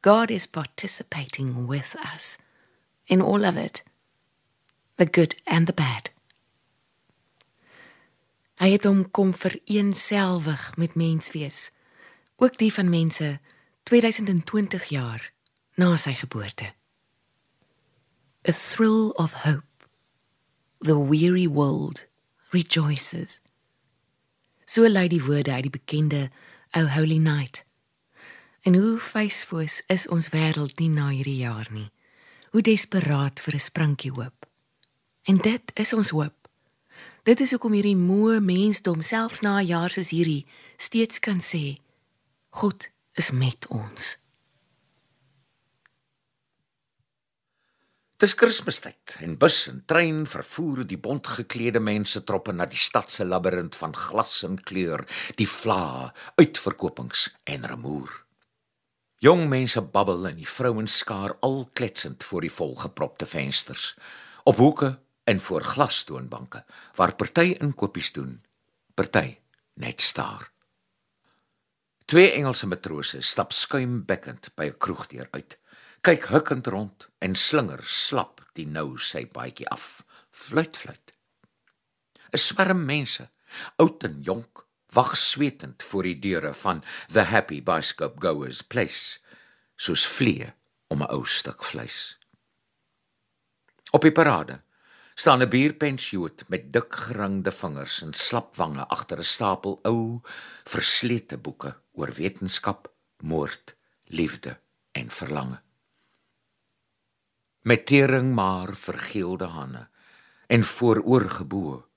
God 0.00 0.30
is 0.30 0.46
participating 0.46 1.66
with 1.66 1.94
us 1.96 2.38
in 3.08 3.22
all 3.22 3.44
of 3.44 3.56
it, 3.56 3.82
the 4.96 5.06
good 5.06 5.34
and 5.46 5.66
the 5.66 5.72
bad. 5.72 6.10
Hy 8.58 8.72
het 8.74 8.84
hom 8.84 9.04
kom 9.10 9.34
vereenselwig 9.34 10.76
met 10.76 10.94
menswees, 10.98 11.70
ook 12.36 12.58
die 12.58 12.72
van 12.74 12.90
mense 12.90 13.38
2020 13.88 14.88
jaar 14.90 15.30
na 15.78 15.96
sy 15.96 16.12
geboorte. 16.18 16.72
A 18.48 18.52
thrill 18.52 19.10
of 19.16 19.32
hope. 19.44 19.64
The 20.78 20.98
weary 20.98 21.46
world 21.46 22.06
rejoices. 22.50 23.40
So 24.64 24.88
lui 24.88 25.08
die 25.08 25.22
woorde 25.24 25.52
uit 25.52 25.62
die 25.62 25.70
bekende 25.70 26.30
O 26.76 26.86
Holy 26.86 27.18
Night. 27.18 27.64
En 28.62 28.74
hoe 28.74 28.98
feesfoos 28.98 29.82
is 29.86 30.08
ons 30.08 30.28
wêreld 30.28 30.78
nie 30.78 30.90
na 30.92 31.08
hierdie 31.08 31.38
jaar 31.40 31.68
nie. 31.70 31.88
Hoe 32.50 32.62
desperaat 32.62 33.40
vir 33.40 33.54
'n 33.54 33.60
sprankie 33.60 34.12
hoop. 34.12 34.46
En 35.22 35.36
dit 35.36 35.62
is 35.74 35.92
ons 35.92 36.10
hoop. 36.10 36.48
Dit 37.22 37.40
is 37.40 37.50
hoekom 37.50 37.72
hierdie 37.72 37.96
moe 37.96 38.40
mensdom 38.40 39.02
selfs 39.02 39.40
na 39.40 39.58
'n 39.60 39.66
jaar 39.66 39.90
soos 39.90 40.10
hierdie 40.10 40.46
steeds 40.76 41.18
kan 41.18 41.40
sê 41.40 41.76
God 42.50 42.88
is 43.14 43.30
met 43.30 43.66
ons. 43.66 44.18
Dis 48.18 48.34
Kersfeestyd 48.34 49.18
en 49.22 49.36
bus 49.38 49.68
en 49.70 49.82
trein 49.86 50.24
vervoer 50.26 50.86
die 50.86 50.98
bontgeklede 50.98 51.78
mense 51.78 52.24
troppe 52.24 52.52
na 52.52 52.66
die 52.66 52.80
stad 52.80 53.12
se 53.14 53.24
labirint 53.24 53.76
van 53.78 53.94
glas 53.94 54.42
en 54.42 54.56
kleur, 54.62 55.04
die 55.36 55.46
vla, 55.46 56.14
uitverkopings 56.34 57.28
en 57.44 57.66
rumoer. 57.66 58.27
Jong 59.18 59.48
mense 59.50 59.80
babbel 59.82 60.28
en 60.28 60.36
die 60.38 60.46
vrouens 60.46 60.98
skaar 61.02 61.34
al 61.42 61.64
kletsend 61.72 62.24
voor 62.24 62.44
die 62.46 62.52
volgepropte 62.52 63.26
vensters, 63.26 63.96
op 64.44 64.56
hoeke 64.56 64.98
en 65.24 65.40
voor 65.40 65.62
glastoonbanke 65.62 66.64
waar 66.94 67.14
party 67.14 67.56
inkopies 67.58 68.12
doen, 68.12 68.44
party 68.94 69.38
net 69.74 70.00
staar. 70.00 70.50
Twee 72.04 72.30
Engelse 72.30 72.66
matrose 72.66 73.20
stap 73.20 73.52
skuimbekkend 73.52 74.54
by 74.54 74.70
'n 74.70 74.78
kroegdeur 74.78 75.28
uit 75.30 75.58
kyk 76.00 76.28
hukkend 76.30 76.66
rond 76.66 77.08
en 77.18 77.34
slinger 77.34 77.82
slap 77.82 78.44
die 78.54 78.66
nou 78.66 78.98
sy 79.02 79.24
baadjie 79.26 79.66
af. 79.68 80.04
Fluit 80.30 80.76
fluit. 80.76 81.12
'n 82.30 82.38
Swerm 82.38 82.84
mense, 82.84 83.28
oud 83.76 84.04
en 84.04 84.22
jonk, 84.22 84.67
wag 84.92 85.16
swetend 85.16 85.82
voor 85.82 86.02
die 86.02 86.18
deure 86.18 86.54
van 86.54 86.82
the 87.12 87.26
happy 87.28 87.62
bicycle 87.62 88.12
goers 88.18 88.62
place, 88.62 89.18
soos 89.76 90.06
vliee 90.06 90.52
om 90.88 91.02
'n 91.02 91.10
ou 91.10 91.26
stuk 91.26 91.64
vleis. 91.64 92.18
Op 93.90 94.02
die 94.02 94.12
parade 94.12 94.62
staan 95.14 95.42
'n 95.42 95.48
bierpensjoot 95.48 96.44
met 96.48 96.72
dik 96.72 96.94
geringde 96.94 97.52
vingers 97.52 98.02
en 98.02 98.12
slap 98.12 98.56
wange 98.56 98.86
agter 98.86 99.18
'n 99.18 99.24
stapel 99.24 99.80
ou, 99.82 100.20
verslete 100.64 101.38
boeke 101.38 101.76
oor 101.92 102.12
wetenskap, 102.12 102.92
moord, 103.20 103.74
liefde 104.06 104.60
en 104.92 105.10
verlange 105.10 105.60
met 107.68 107.86
tering 107.86 108.34
maar 108.34 108.76
vergeelde 108.76 109.44
hande 109.44 109.88
en 110.46 110.62
vooroorgebo 110.64 111.87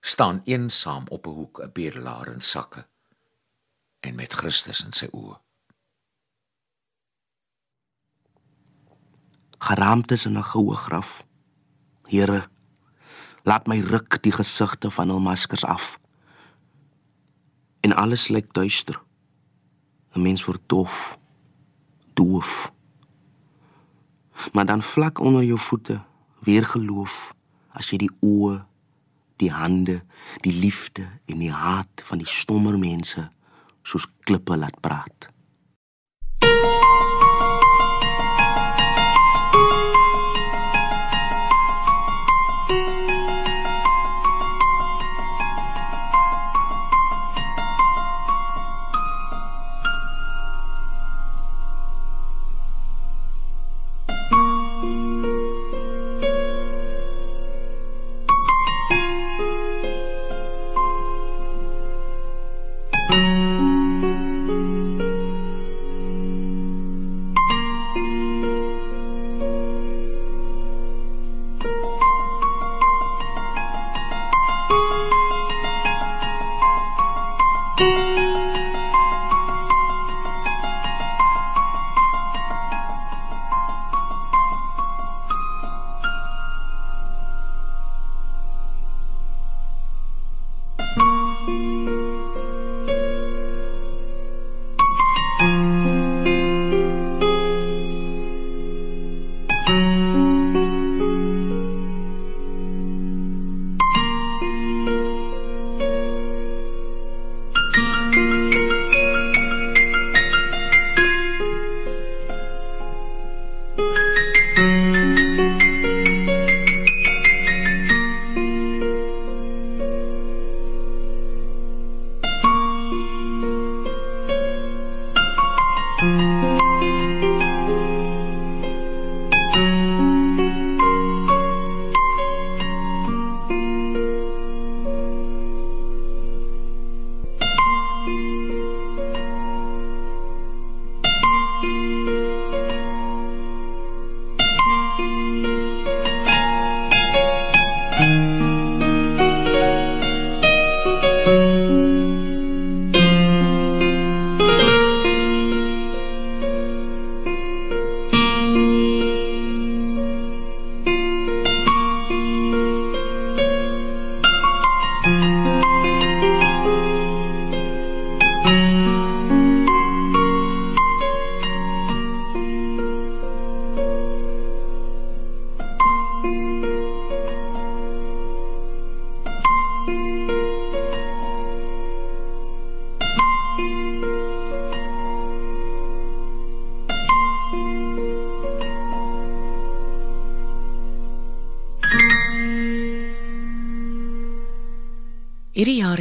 staan 0.00 0.40
eensaam 0.44 1.04
op 1.08 1.26
'n 1.26 1.30
hoek 1.30 1.60
'n 1.60 1.72
bedelaar 1.72 2.28
in 2.28 2.40
sakke 2.40 2.86
en 4.00 4.14
met 4.14 4.32
Christus 4.32 4.84
in 4.84 4.92
sy 4.92 5.08
oë. 5.12 5.40
Geraamtes 9.58 10.26
in 10.26 10.38
'n 10.38 10.42
goue 10.42 10.74
graf. 10.74 11.26
Here 12.02 12.48
laat 13.42 13.66
my 13.66 13.80
ruk 13.80 14.22
die 14.22 14.32
gesigte 14.32 14.90
van 14.90 15.08
hul 15.08 15.20
maskers 15.20 15.64
af. 15.64 16.00
En 17.80 17.92
alles 17.92 18.28
lyk 18.28 18.52
duister. 18.52 19.02
'n 20.12 20.22
mens 20.22 20.44
word 20.44 20.62
dof 20.66 21.18
doof. 22.14 22.72
Maar 24.52 24.66
dan 24.66 24.82
vlak 24.82 25.18
onder 25.18 25.44
jou 25.44 25.58
voete 25.58 26.00
weer 26.40 26.66
geloof 26.66 27.34
as 27.68 27.90
jy 27.90 27.96
die 27.96 28.12
oë, 28.20 28.64
die 29.40 29.52
hande, 29.52 30.00
die 30.44 30.52
liefde 30.52 31.06
en 31.26 31.40
die 31.42 31.52
haat 31.52 32.04
van 32.08 32.20
die 32.22 32.28
stommer 32.28 32.78
mense 32.78 33.28
soos 33.82 34.06
klippe 34.28 34.56
laat 34.60 34.76
praat. 34.84 35.30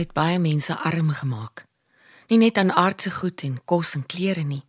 Het 0.10 0.18
baie 0.18 0.40
mense 0.40 0.74
arm 0.76 1.10
gemaak. 1.10 1.66
Nie 2.28 2.38
net 2.38 2.58
aan 2.58 2.72
aardse 2.74 3.12
goed 3.12 3.42
en 3.46 3.60
kos 3.66 3.94
en 3.94 4.06
klere 4.06 4.42
nie, 4.42 4.64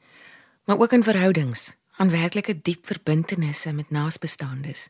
maar 0.64 0.78
ook 0.78 0.92
in 0.92 1.02
verhoudings, 1.02 1.74
aan 1.96 2.10
werklike 2.10 2.60
diep 2.62 2.86
verbintenisse 2.86 3.72
met 3.72 3.90
naasbestaandes. 3.90 4.88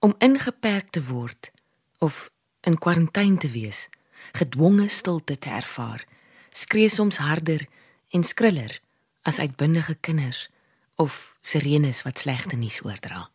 Om 0.00 0.14
ingeperk 0.18 0.90
te 0.90 1.04
word 1.04 1.50
of 1.98 2.30
in 2.60 2.78
kwarantyne 2.78 3.36
te 3.36 3.50
wees, 3.50 3.88
gedwonge 4.32 4.88
stilte 4.88 5.38
te 5.38 5.50
ervaar, 5.50 6.04
skree 6.50 6.88
soms 6.88 7.16
harder 7.16 7.66
en 8.10 8.24
skriller 8.24 8.80
as 9.22 9.38
uitbundige 9.38 9.94
kinders 10.00 10.48
of 10.96 11.36
sirenes 11.40 12.02
wat 12.02 12.18
slegte 12.18 12.56
nuus 12.56 12.80
oordra. 12.84 13.28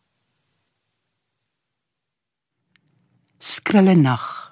Skrille 3.38 3.94
nag. 3.94 4.47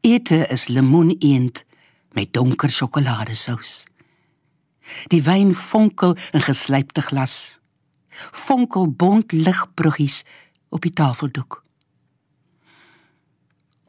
Ete 0.00 0.46
is 0.46 0.66
lemoeneend 0.66 1.64
met 2.12 2.32
donker 2.32 2.70
sjokoladesous. 2.70 3.84
Die 5.12 5.20
wyn 5.22 5.52
fonkel 5.54 6.16
in 6.32 6.40
geslypte 6.40 7.02
glas. 7.04 7.58
Fonkel 8.32 8.88
bont 8.88 9.32
ligbruggies 9.32 10.22
op 10.68 10.82
die 10.82 10.92
tafeldoek. 10.92 11.60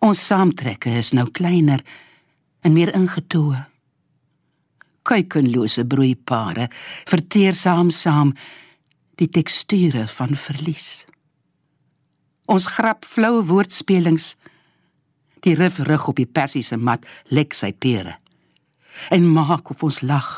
Ons 0.02 0.26
saamtrekke 0.28 0.98
is 1.00 1.14
nou 1.16 1.30
kleiner 1.32 1.84
en 2.62 2.74
meer 2.74 2.92
ingetoe. 2.98 3.56
Kuikenlose 5.08 5.86
broeipare 5.88 6.68
verteer 7.10 7.56
saam 7.56 7.90
saam 7.90 8.36
die 9.22 9.30
teksture 9.30 10.08
van 10.12 10.36
verlies. 10.36 11.06
Ons 12.52 12.68
grap 12.76 13.06
flou 13.08 13.40
woordspelings 13.48 14.36
Die 15.42 15.56
rif 15.58 15.80
rug 15.80 16.08
op 16.12 16.20
die 16.20 16.30
persiese 16.30 16.78
mat 16.78 17.06
lek 17.34 17.56
sy 17.58 17.72
pere. 17.74 18.18
En 19.10 19.26
maak 19.26 19.72
of 19.74 19.84
ons 19.84 20.02
lag. 20.06 20.30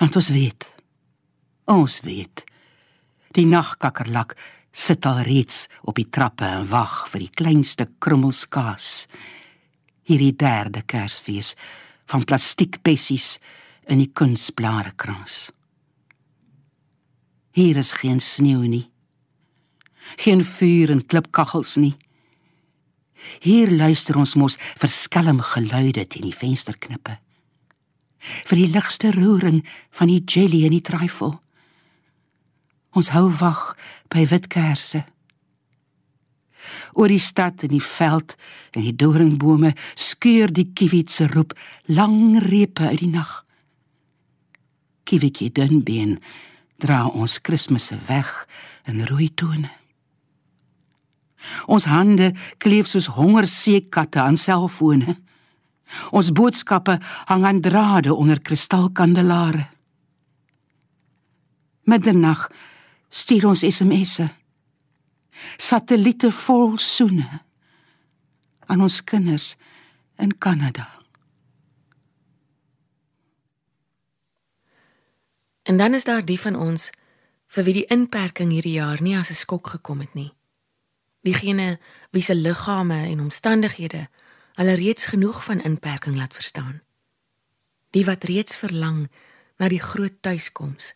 Want 0.00 0.16
ons 0.16 0.30
weet. 0.34 0.66
Ons 1.70 2.00
weet. 2.02 2.44
Die 3.34 3.46
nagkakkerlak 3.46 4.34
sit 4.74 5.06
al 5.06 5.22
reeds 5.26 5.68
op 5.86 5.98
die 5.98 6.08
trappe 6.10 6.46
en 6.46 6.66
wag 6.70 7.04
vir 7.12 7.26
die 7.26 7.34
kleinste 7.42 7.86
krummels 8.02 8.44
kaas. 8.50 9.06
Hierdie 10.04 10.34
derde 10.36 10.82
Kersfees 10.82 11.54
van 12.10 12.26
plastiekbessies 12.26 13.38
in 13.88 14.02
die 14.02 14.10
kunsblare 14.12 14.92
krans. 14.96 15.52
Hier 17.54 17.78
is 17.78 17.92
geen 18.00 18.20
sneeu 18.20 18.66
nie. 18.66 18.88
Geen 20.20 20.42
vuur 20.44 20.90
en 20.90 21.04
klipkaggels 21.06 21.76
nie. 21.78 21.94
Hier 23.44 23.70
luister 23.70 24.16
ons 24.18 24.34
mos 24.38 24.58
vir 24.80 24.90
skelm 24.90 25.40
geluide 25.42 26.06
teen 26.08 26.26
die 26.28 26.36
vensterknippe. 26.36 27.18
Vir 28.48 28.60
die 28.60 28.70
ligste 28.72 29.12
roering 29.12 29.62
van 29.92 30.08
die 30.08 30.22
jelly 30.24 30.64
in 30.64 30.76
die 30.76 30.84
trifle. 30.84 31.34
Ons 32.94 33.12
hou 33.12 33.28
wag 33.40 33.74
by 34.12 34.24
wit 34.30 34.48
kersse. 34.52 35.04
Oor 36.94 37.10
die 37.10 37.20
stad 37.20 37.66
en 37.66 37.74
die 37.74 37.82
veld 37.82 38.36
en 38.72 38.84
die 38.86 38.96
doringbome 38.96 39.74
skeur 39.98 40.52
die 40.52 40.70
kiewitse 40.72 41.28
roep 41.34 41.52
lang 41.90 42.38
repe 42.46 42.88
uit 42.88 43.02
die 43.02 43.12
nag. 43.12 43.42
Kiewitjie 45.04 45.50
dunbeen 45.52 46.16
dra 46.80 47.04
ons 47.10 47.40
Kersfees 47.44 47.92
weg 48.08 48.30
in 48.88 49.04
rooi 49.08 49.28
tone. 49.34 49.70
Ons 51.66 51.84
hande 51.84 52.32
kleef 52.58 52.88
soos 52.88 53.06
hongerseekatte 53.06 54.20
aan 54.20 54.36
selfone. 54.36 55.16
Ons 56.10 56.32
boodskappe 56.32 56.98
hang 57.28 57.44
aan 57.44 57.60
drade 57.60 58.14
onder 58.14 58.40
kristalkandelare. 58.40 59.66
Middernag 61.84 62.48
stuur 63.08 63.46
ons 63.52 63.64
SMS'e. 63.68 64.28
Satelliete 65.56 66.30
vol 66.32 66.78
soene 66.78 67.42
aan 68.66 68.80
ons 68.80 69.02
kinders 69.04 69.54
in 70.16 70.38
Kanada. 70.38 70.88
En 75.64 75.76
dan 75.76 75.94
is 75.94 76.04
daar 76.04 76.24
die 76.24 76.40
van 76.40 76.56
ons 76.56 76.90
vir 77.46 77.64
wie 77.64 77.76
die 77.80 77.90
inperking 77.92 78.50
hierdie 78.52 78.78
jaar 78.80 79.02
nie 79.02 79.16
as 79.16 79.30
'n 79.30 79.34
skok 79.44 79.68
gekom 79.76 80.00
het 80.00 80.14
nie 80.14 80.32
diegene 81.24 81.78
wie 82.12 82.22
se 82.22 82.34
liggame 82.34 83.06
en 83.08 83.20
omstandighede 83.20 84.08
hulle 84.54 84.74
reeds 84.74 85.06
genoeg 85.06 85.44
van 85.44 85.62
inperking 85.62 86.16
laat 86.16 86.34
verstaan. 86.34 86.82
Die 87.90 88.04
wat 88.04 88.24
reeds 88.24 88.56
verlang 88.56 89.08
na 89.56 89.68
die 89.68 89.80
groot 89.80 90.20
tuiskoms. 90.20 90.92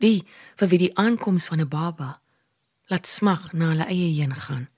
Die 0.00 0.24
vir 0.56 0.68
wie 0.72 0.78
die 0.78 0.96
aankoms 0.96 1.46
van 1.50 1.60
'n 1.60 1.68
baba 1.68 2.20
laat 2.90 3.06
smag 3.06 3.52
na 3.52 3.68
hulle 3.68 3.86
eie 3.86 4.10
heen 4.16 4.34
gaan. 4.34 4.68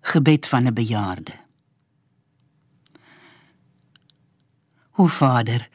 Gebed 0.00 0.46
van 0.46 0.66
'n 0.66 0.74
bejaarde. 0.74 1.34
O 4.92 5.06
Vader, 5.06 5.68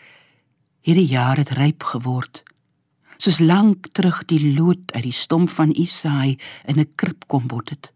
hierdie 0.80 1.08
jaar 1.08 1.38
het 1.38 1.50
ryp 1.50 1.84
geword 1.84 2.44
soos 3.22 3.40
lank 3.40 3.92
terug 3.94 4.24
die 4.26 4.54
lood 4.56 4.92
uit 4.96 5.04
die 5.04 5.16
stomp 5.16 5.50
van 5.54 5.72
Isaai 5.72 6.38
in 6.66 6.80
'n 6.80 6.92
krib 6.96 7.28
kom 7.28 7.48
bot 7.48 7.70
het. 7.70 7.94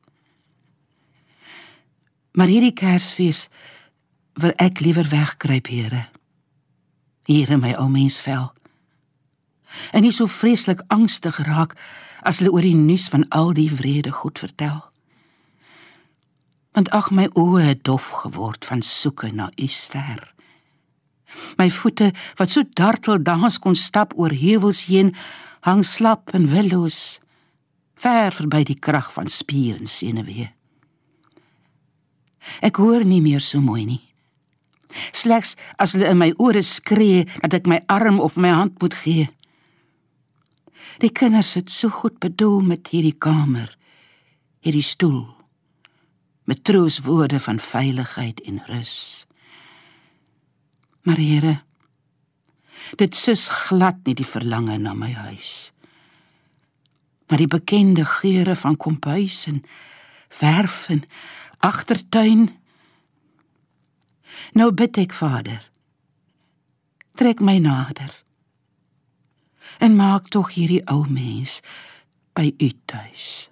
Maar 2.31 2.47
hierdie 2.47 2.73
Kersfees 2.73 3.47
wil 4.33 4.51
ek 4.55 4.79
liewer 4.79 5.09
wegkruip, 5.09 5.67
Here. 5.67 6.07
Hier 7.25 7.49
in 7.49 7.59
my 7.59 7.73
ou 7.73 7.89
mens 7.89 8.19
vel. 8.19 8.53
En 9.91 10.01
nie 10.01 10.11
so 10.11 10.25
vreeslik 10.25 10.83
angstig 10.88 11.38
raak 11.38 11.75
as 12.21 12.39
hulle 12.39 12.51
oor 12.51 12.61
die 12.61 12.75
nuus 12.75 13.07
van 13.07 13.27
al 13.29 13.53
die 13.53 13.71
vrede 13.71 14.11
goed 14.11 14.39
vertel. 14.39 14.83
Want 16.71 16.89
ag 16.89 17.11
my 17.11 17.29
oë 17.33 17.61
het 17.61 17.83
dof 17.83 18.09
geword 18.09 18.65
van 18.65 18.81
soeke 18.81 19.31
na 19.31 19.49
u 19.55 19.67
ster. 19.67 20.34
My 21.57 21.69
voete 21.69 22.11
wat 22.39 22.51
so 22.51 22.63
dartel 22.77 23.21
dans 23.23 23.59
kon 23.59 23.75
stap 23.75 24.13
oor 24.15 24.33
heuwels 24.33 24.85
heen, 24.89 25.13
hang 25.65 25.83
slap 25.85 26.33
en 26.33 26.49
willoos 26.51 27.19
ver 27.95 28.33
verby 28.35 28.63
die 28.67 28.79
krag 28.79 29.11
van 29.15 29.27
spier 29.31 29.79
en 29.79 29.89
senuwee. 29.89 30.49
Ek 32.61 32.77
hoor 32.77 33.05
nie 33.07 33.21
meer 33.23 33.41
so 33.41 33.61
mooi 33.63 33.85
nie. 33.87 34.03
Slegs 35.15 35.55
as 35.81 35.95
hulle 35.95 36.11
in 36.11 36.19
my 36.19 36.31
ore 36.39 36.61
skree 36.63 37.25
dat 37.41 37.55
ek 37.57 37.69
my 37.71 37.81
arm 37.91 38.19
of 38.23 38.37
my 38.37 38.51
hand 38.53 38.77
moet 38.83 38.95
gee. 39.03 39.29
Die 41.01 41.11
kinders 41.11 41.55
het 41.57 41.71
so 41.73 41.89
goed 41.91 42.19
bedoel 42.23 42.61
met 42.63 42.87
hierdie 42.93 43.17
kamer, 43.17 43.73
hierdie 44.63 44.85
stoel 44.85 45.35
met 46.45 46.63
trooswoorde 46.63 47.39
van 47.41 47.59
veiligheid 47.59 48.41
en 48.45 48.61
rus. 48.69 49.25
Maar 51.05 51.21
Here, 51.21 51.59
dit 52.97 53.15
sus 53.15 53.47
glad 53.49 54.01
nie 54.05 54.15
die 54.17 54.25
verlange 54.25 54.77
na 54.81 54.93
my 54.97 55.11
huis. 55.13 55.71
Maar 57.29 57.41
die 57.41 57.49
bekende 57.49 58.05
geure 58.05 58.55
van 58.57 58.77
kombuis 58.77 59.45
en 59.49 59.63
verf 60.29 60.89
en 60.89 61.03
agtertuin. 61.61 62.49
Nou 64.57 64.71
bid 64.73 64.97
ek 65.01 65.13
Vader, 65.13 65.61
trek 67.17 67.41
my 67.41 67.57
nader. 67.61 68.13
En 69.77 69.97
maak 69.97 70.31
tog 70.33 70.55
hierdie 70.55 70.81
ou 70.89 71.03
mens 71.09 71.59
by 72.33 72.49
u 72.57 72.71
tuis. 72.89 73.49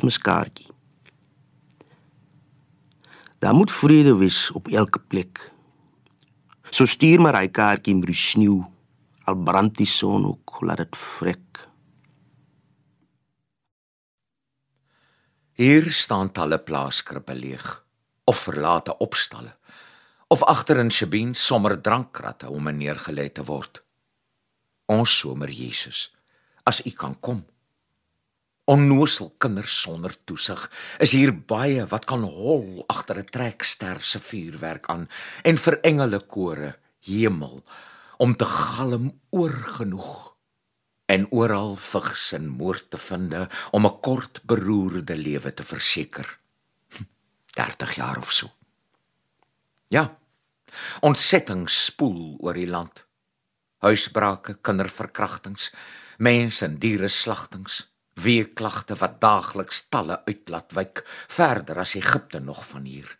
Kerskaartjie. 0.00 0.70
Daar 3.38 3.54
moet 3.54 3.70
vrede 3.70 4.14
wees 4.16 4.50
op 4.50 4.68
elke 4.68 4.98
plek. 4.98 5.52
So 6.70 6.86
stuur 6.86 7.20
maar 7.20 7.36
hy 7.36 7.48
kaartjie 7.48 7.94
met 7.98 8.08
die 8.08 8.16
sneeu. 8.16 8.62
Al 9.28 9.36
brand 9.36 9.76
die 9.76 9.86
son 9.86 10.24
ook, 10.26 10.62
laat 10.64 10.80
dit 10.80 10.96
vrek. 10.96 11.68
Hier 15.52 15.90
staan 15.92 16.32
talle 16.32 16.58
plaaskrippe 16.58 17.34
leeg 17.34 17.84
of 18.24 18.38
verlate 18.48 18.96
opstalle 18.96 19.56
of 20.32 20.42
agter 20.48 20.78
in 20.80 20.90
Shabien 20.90 21.34
sommer 21.34 21.76
drankkratte 21.80 22.48
om 22.48 22.70
neergelê 22.72 23.28
te 23.28 23.44
word. 23.44 23.84
Ons 24.88 25.18
somer 25.18 25.50
Jesus, 25.52 26.08
as 26.64 26.80
u 26.86 26.90
kan 26.90 27.18
kom 27.20 27.44
onnosel 28.64 29.32
kinders 29.38 29.80
sonder 29.82 30.14
toesig 30.24 30.70
is 31.02 31.12
hier 31.12 31.32
baie 31.34 31.86
wat 31.90 32.04
kan 32.06 32.22
hol 32.22 32.84
agter 32.88 33.18
'n 33.18 33.30
trekster 33.30 34.00
se 34.00 34.18
vuurwerk 34.18 34.86
aan 34.86 35.08
en 35.44 35.56
vir 35.56 35.80
engele 35.82 36.20
kore 36.20 36.76
hemel 37.00 37.64
om 38.18 38.34
te 38.34 38.44
galm 38.44 39.20
oor 39.30 39.56
genoeg 39.78 40.32
en 41.06 41.26
oral 41.30 41.76
vigs 41.76 42.32
en 42.32 42.46
moord 42.48 42.90
te 42.90 42.98
finde 42.98 43.48
om 43.70 43.86
'n 43.86 44.00
kort 44.00 44.40
beroerde 44.44 45.16
lewe 45.16 45.54
te 45.54 45.62
verseker. 45.62 46.38
30 47.54 47.94
jaar 47.94 48.18
of 48.18 48.32
so. 48.32 48.50
Ja 49.88 50.16
ontsetting 51.00 51.70
spoel 51.70 52.36
oor 52.40 52.54
die 52.54 52.68
land. 52.68 53.06
Huisbrake 53.78 54.54
kinderverkrachtings 54.54 55.72
mense 56.16 56.64
en 56.64 56.78
diere 56.78 57.08
slagtings 57.08 57.91
weeklagte 58.14 58.96
wat 59.00 59.20
daagliks 59.20 59.86
talle 59.88 60.20
uitlaat 60.26 60.72
wyk 60.76 61.04
verder 61.28 61.78
as 61.78 61.94
Egipte 61.94 62.40
nog 62.40 62.66
van 62.66 62.84
hier. 62.84 63.18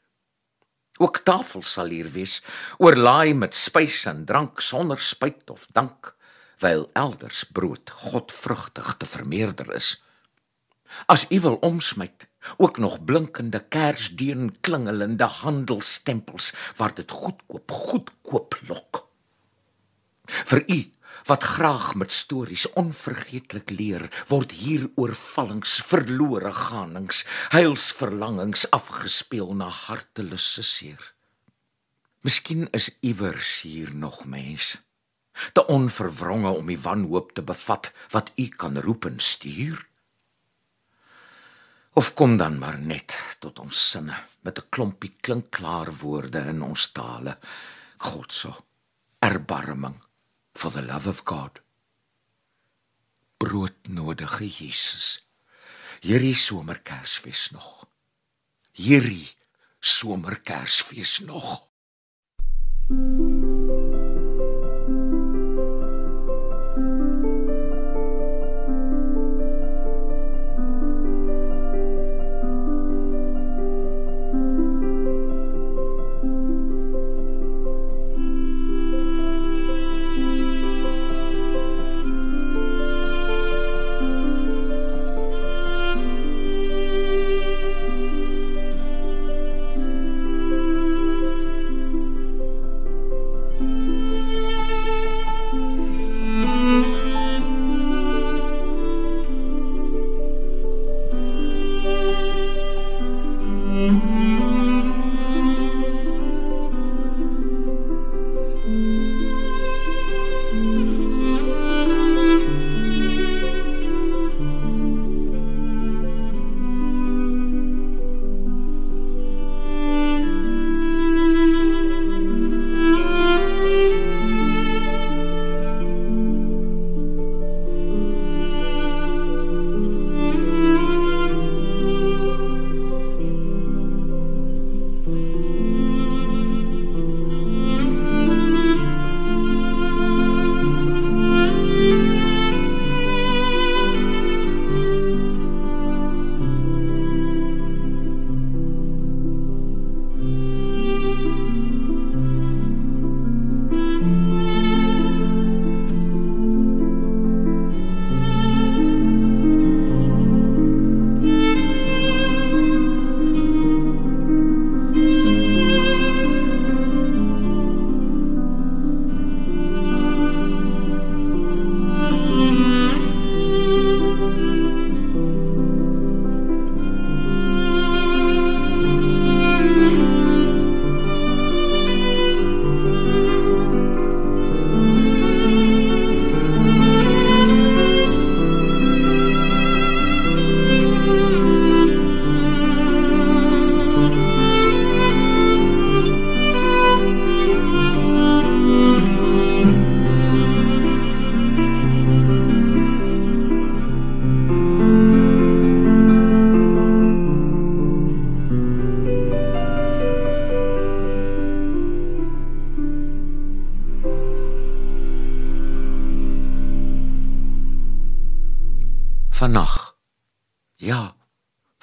Ook 1.01 1.23
tafels 1.25 1.73
sal 1.73 1.91
hier 1.95 2.11
wees, 2.13 2.43
oorlaai 2.79 3.35
met 3.35 3.57
spys 3.57 4.05
en 4.07 4.25
drank 4.29 4.61
sonder 4.61 5.01
spyt 5.01 5.51
of 5.51 5.67
dank, 5.73 6.13
wyl 6.63 6.91
elders 6.93 7.45
brood 7.45 7.91
godvrugtig 7.91 8.97
te 8.97 9.07
vermeerder 9.07 9.73
is. 9.75 9.97
As 11.07 11.25
u 11.31 11.41
wil 11.41 11.57
omsmyt, 11.65 12.29
ook 12.57 12.79
nog 12.79 13.05
blinkende 13.05 13.65
kersdeen 13.69 14.57
klingelende 14.61 15.25
handelsstempels 15.25 16.53
waar 16.77 16.95
dit 16.95 17.11
goedkoop 17.11 17.71
goedkoop 17.71 18.59
lok. 18.69 19.09
Vir 20.25 20.63
u 20.67 20.91
wat 21.29 21.45
graag 21.45 21.95
met 21.95 22.13
stories 22.13 22.67
onvergeetlik 22.79 23.71
leer, 23.71 24.09
word 24.29 24.53
hier 24.53 24.89
oorvallings, 24.95 25.79
verlore 25.87 26.53
gaanings, 26.53 27.25
heilsverlangings 27.55 28.69
afgespeel 28.71 29.55
na 29.55 29.69
hartelose 29.69 30.65
seer. 30.67 31.13
Miskien 32.23 32.69
is 32.71 32.91
iewers 33.01 33.63
hier 33.67 33.95
nog 33.95 34.25
mens, 34.25 34.77
te 35.53 35.65
onverwronge 35.67 36.51
om 36.55 36.69
die 36.71 36.79
wanhoop 36.79 37.33
te 37.33 37.43
bevat 37.43 37.91
wat 38.15 38.31
u 38.37 38.49
kan 38.49 38.79
roep 38.79 39.09
en 39.11 39.19
stuur. 39.19 39.81
Of 41.95 42.15
kom 42.15 42.37
dan 42.37 42.59
maar 42.59 42.79
net 42.79 43.17
tot 43.39 43.59
ons 43.61 43.91
sinne 43.91 44.17
met 44.41 44.59
'n 44.59 44.69
klompie 44.71 45.15
klinkklaar 45.21 45.93
woorde 46.01 46.39
in 46.39 46.63
ons 46.63 46.93
tale. 46.93 47.39
God 47.99 48.33
so 48.33 48.65
erbarming 49.19 50.01
for 50.55 50.71
the 50.71 50.83
love 50.83 51.07
of 51.07 51.25
God. 51.25 51.61
Broodnodige 53.37 54.47
Jesus. 54.47 55.27
Hierdie 56.01 56.35
somerkersfees 56.35 57.51
nog. 57.51 57.87
Hierdie 58.73 59.29
somerkersfees 59.81 61.19
nog. 61.19 61.71
thank 62.89 63.19
you 63.19 63.32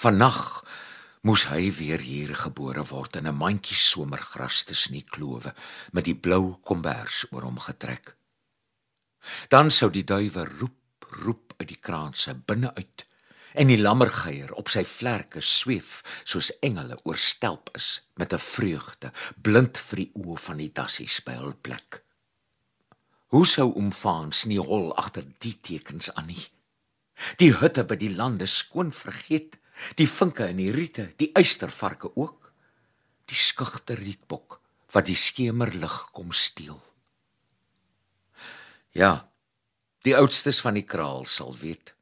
vannag 0.10 0.64
moes 1.22 1.43
hy 1.51 1.68
weer 1.78 2.01
hier 2.01 2.32
gebore 2.34 2.82
word 2.89 3.20
in 3.20 3.28
'n 3.30 3.36
mandjie 3.38 3.78
somergras 3.78 4.64
tussen 4.66 4.95
die 4.97 5.05
klowe 5.05 5.53
met 5.93 6.05
die 6.05 6.16
blou 6.16 6.57
kombers 6.66 7.26
oor 7.32 7.45
hom 7.45 7.60
getrek. 7.60 8.16
Dan 9.53 9.70
sou 9.70 9.89
die 9.91 10.03
duwe 10.03 10.45
roep, 10.45 11.05
roep 11.22 11.53
uit 11.60 11.68
die 11.68 11.82
kraanse 11.88 12.34
binne 12.34 12.74
uit 12.74 13.05
en 13.53 13.68
die 13.68 13.78
lammergeier 13.78 14.53
op 14.53 14.70
sy 14.70 14.84
vlerke 14.84 15.41
sweef 15.41 16.01
soos 16.24 16.49
engele 16.62 16.97
oorstelp 17.03 17.70
is 17.76 18.01
met 18.16 18.34
'n 18.34 18.45
vreugde 18.55 19.12
blind 19.41 19.78
vir 19.78 19.97
die 19.97 20.12
oë 20.14 20.39
van 20.39 20.57
die 20.57 20.74
dassie 20.74 21.07
speel 21.07 21.53
plek. 21.62 22.03
Hoe 23.28 23.45
sou 23.45 23.74
omfaans 23.74 24.45
nie 24.45 24.60
hol 24.60 24.95
agter 24.95 25.26
die 25.38 25.57
tekens 25.62 26.10
aan 26.16 26.28
nie? 26.28 26.47
Die 27.38 27.53
hutte 27.53 27.84
by 27.84 27.95
die 27.95 28.16
lande 28.16 28.45
skoon 28.45 28.91
vergeet, 28.91 29.59
die 29.95 30.07
vinke 30.09 30.49
en 30.49 30.59
die 30.59 30.71
riete, 30.71 31.09
die 31.17 31.32
eystervarke 31.38 32.11
ook. 32.15 32.53
Die 33.30 33.38
skugte 33.38 33.93
rietbok 33.93 34.59
wat 34.93 35.05
die 35.05 35.17
skemerlig 35.17 36.09
kom 36.11 36.32
steel. 36.34 36.80
Ja, 38.97 39.30
die 40.01 40.15
oudstes 40.17 40.61
van 40.65 40.80
die 40.80 40.86
kraal 40.88 41.27
sal 41.30 41.53
weet. 41.61 41.93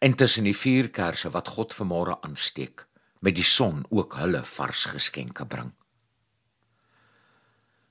En 0.00 0.16
tussen 0.16 0.46
die 0.48 0.56
vier 0.56 0.88
kersse 0.88 1.28
wat 1.34 1.50
God 1.52 1.74
vanmôre 1.76 2.16
aansteek, 2.24 2.86
met 3.20 3.36
die 3.36 3.44
son 3.44 3.84
ook 3.90 4.16
hulle 4.16 4.40
vars 4.48 4.86
geskenke 4.94 5.44
bring. 5.44 5.74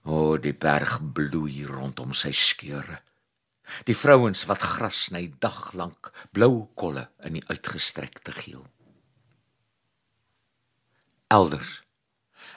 O, 0.10 0.40
die 0.42 0.56
berg 0.58 0.98
bloei 1.14 1.68
rondom 1.70 2.16
sy 2.18 2.32
skeure. 2.34 2.98
Die 3.86 3.94
vrouens 3.94 4.48
wat 4.50 4.64
gras 4.66 5.04
sny 5.06 5.28
daglank, 5.38 6.10
blou 6.34 6.72
kolle 6.74 7.06
in 7.28 7.38
die 7.38 7.46
uitgestrekte 7.52 8.34
geel. 8.34 8.66
Elders. 11.30 11.84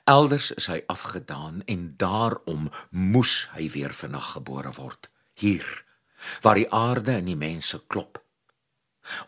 Elders 0.05 0.51
is 0.57 0.67
hy 0.73 0.81
afgedaan 0.87 1.61
en 1.69 1.93
daarom 2.01 2.71
moes 2.89 3.51
hy 3.53 3.67
weer 3.75 3.93
vannag 3.93 4.33
gebore 4.33 4.73
word 4.79 5.11
hier 5.37 5.67
waar 6.41 6.57
die 6.57 6.71
aarde 6.73 7.13
en 7.19 7.29
die 7.29 7.37
mense 7.37 7.83
klop 7.93 8.23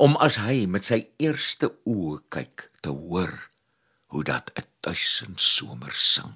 om 0.01 0.17
as 0.17 0.39
hy 0.41 0.65
met 0.71 0.87
sy 0.89 1.01
eerste 1.21 1.69
oë 1.85 2.23
kyk 2.33 2.71
te 2.81 2.95
hoor 2.95 3.35
hoe 4.15 4.25
dat 4.25 4.49
'n 4.57 4.65
duisend 4.81 5.41
somer 5.41 5.93
sing. 5.93 6.33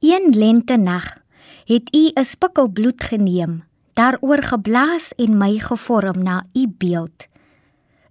Een 0.00 0.36
lente 0.36 0.76
nag 0.76 1.08
het 1.64 1.88
u 1.94 2.12
'n 2.12 2.24
spikkel 2.24 2.68
bloed 2.68 3.02
geneem, 3.02 3.64
daaroor 3.94 4.42
geblaas 4.42 5.14
en 5.16 5.38
my 5.38 5.58
gevorm 5.58 6.22
na 6.22 6.44
u 6.52 6.68
beeld. 6.68 7.30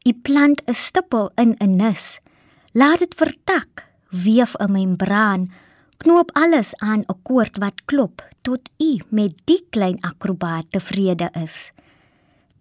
U 0.10 0.14
plant 0.14 0.62
'n 0.66 0.74
stippel 0.74 1.32
in 1.36 1.56
'n 1.60 1.76
nis, 1.76 2.20
laat 2.72 3.00
dit 3.00 3.14
vertak, 3.16 3.72
weef 4.10 4.56
'n 4.58 4.72
membraan, 4.72 5.52
Knoop 6.00 6.32
alles 6.32 6.72
aan 6.80 7.04
'n 7.04 7.20
koord 7.28 7.58
wat 7.60 7.84
klop 7.86 8.24
tot 8.42 8.64
u 8.80 8.92
met 9.10 9.34
die 9.44 9.64
klein 9.70 10.00
akrobaat 10.00 10.72
tevrede 10.72 11.28
is. 11.46 11.72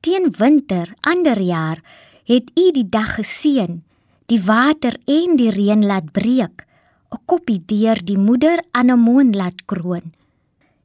Teen 0.01 0.34
winter 0.38 0.94
ander 1.01 1.40
jaar 1.40 1.78
het 2.24 2.51
u 2.55 2.70
die 2.70 2.88
dag 2.88 3.14
geseën, 3.14 3.82
die 4.26 4.42
water 4.42 4.99
en 5.07 5.36
die 5.36 5.51
reën 5.51 5.86
laat 5.86 6.11
breek, 6.12 6.66
'n 7.14 7.22
koppie 7.30 7.62
deur 7.64 7.99
die 8.05 8.18
moeder 8.18 8.59
anemoon 8.70 9.30
laat 9.32 9.64
kroon. 9.64 10.12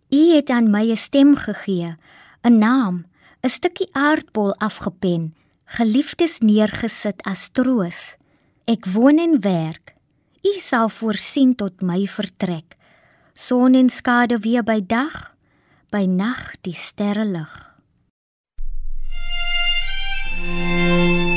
U 0.10 0.22
het 0.36 0.50
aan 0.50 0.70
my 0.70 0.86
'n 0.92 0.98
stem 0.98 1.36
gegee, 1.36 1.98
'n 2.46 2.58
naam, 2.58 3.06
'n 3.42 3.50
stukkie 3.50 3.90
aardbol 3.92 4.54
afgepen, 4.56 5.34
geliefdes 5.66 6.40
neergesit 6.40 7.24
as 7.26 7.50
troos. 7.50 8.16
Ek 8.68 8.88
woon 8.94 9.20
en 9.20 9.40
werk. 9.44 9.96
U 10.44 10.54
sal 10.60 10.90
voorsien 10.90 11.56
tot 11.56 11.82
my 11.82 12.06
vertrek. 12.08 12.78
Son 13.34 13.76
en 13.76 13.90
skade 13.90 14.40
weer 14.44 14.64
by 14.64 14.80
dag, 14.86 15.34
by 15.92 16.06
nag 16.08 16.52
die 16.62 16.76
sterre 16.78 17.26
lig. 17.26 17.54
Ere 20.44 21.33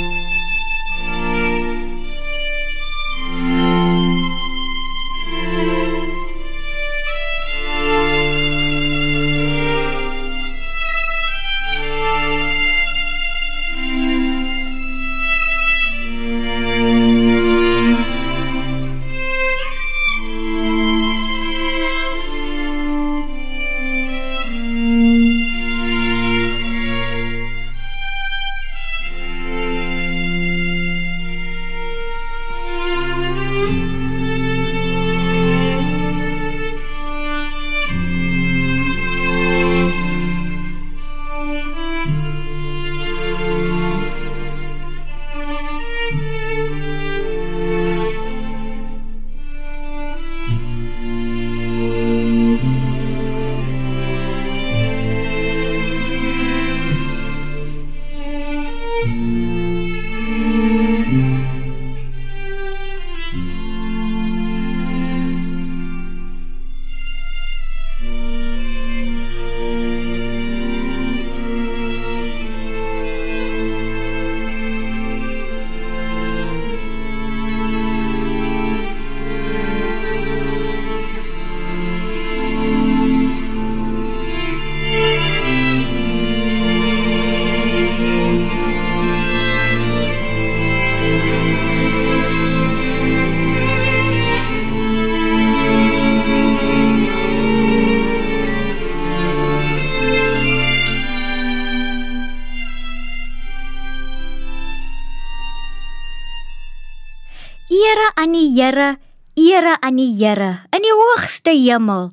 Here, 108.67 108.97
ere 109.39 109.77
aan 109.79 109.95
die 110.01 110.11
Here 110.19 110.67
in 110.75 110.83
die 110.83 110.91
hoogste 110.91 111.53
hemel. 111.55 112.09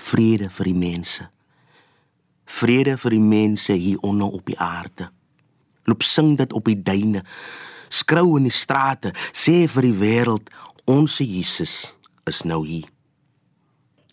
Vrede 0.00 0.46
vir 0.48 0.68
die 0.70 0.78
mense. 0.80 1.26
Vrede 2.48 2.94
vir 2.96 3.12
die 3.12 3.20
mense 3.20 3.74
hier 3.76 3.98
onder 4.06 4.30
op 4.32 4.46
die 4.48 4.56
aarde. 4.56 5.10
Loop 5.84 6.00
sing 6.00 6.38
dit 6.38 6.54
op 6.56 6.70
die 6.70 6.78
duine. 6.80 7.20
Skrou 7.92 8.38
in 8.38 8.46
die 8.48 8.54
strate, 8.54 9.12
sê 9.36 9.66
vir 9.68 9.84
die 9.90 9.98
wêreld, 9.98 10.48
ons 10.88 11.18
Jesus 11.20 11.90
is 12.30 12.46
nou 12.48 12.62
hier. 12.64 12.86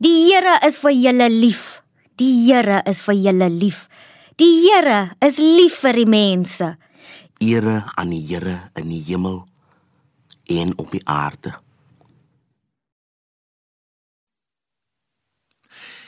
Die 0.04 0.26
Here 0.26 0.58
is 0.68 0.82
vir 0.84 0.92
julle 0.92 1.30
lief. 1.32 1.78
Die 2.20 2.34
Here 2.50 2.82
is 2.90 3.00
vir 3.06 3.16
julle 3.16 3.48
lief. 3.54 3.86
Die 4.36 4.50
Here 4.66 5.14
is 5.24 5.40
lief 5.40 5.80
vir 5.86 6.02
die 6.02 6.10
mense. 6.18 6.74
Ere 7.40 7.78
aan 7.96 8.12
die 8.12 8.26
Here 8.28 8.58
in 8.76 8.92
die 8.92 9.00
hemel 9.08 9.40
en 10.52 10.76
op 10.76 10.92
die 10.92 11.06
aarde. 11.08 11.56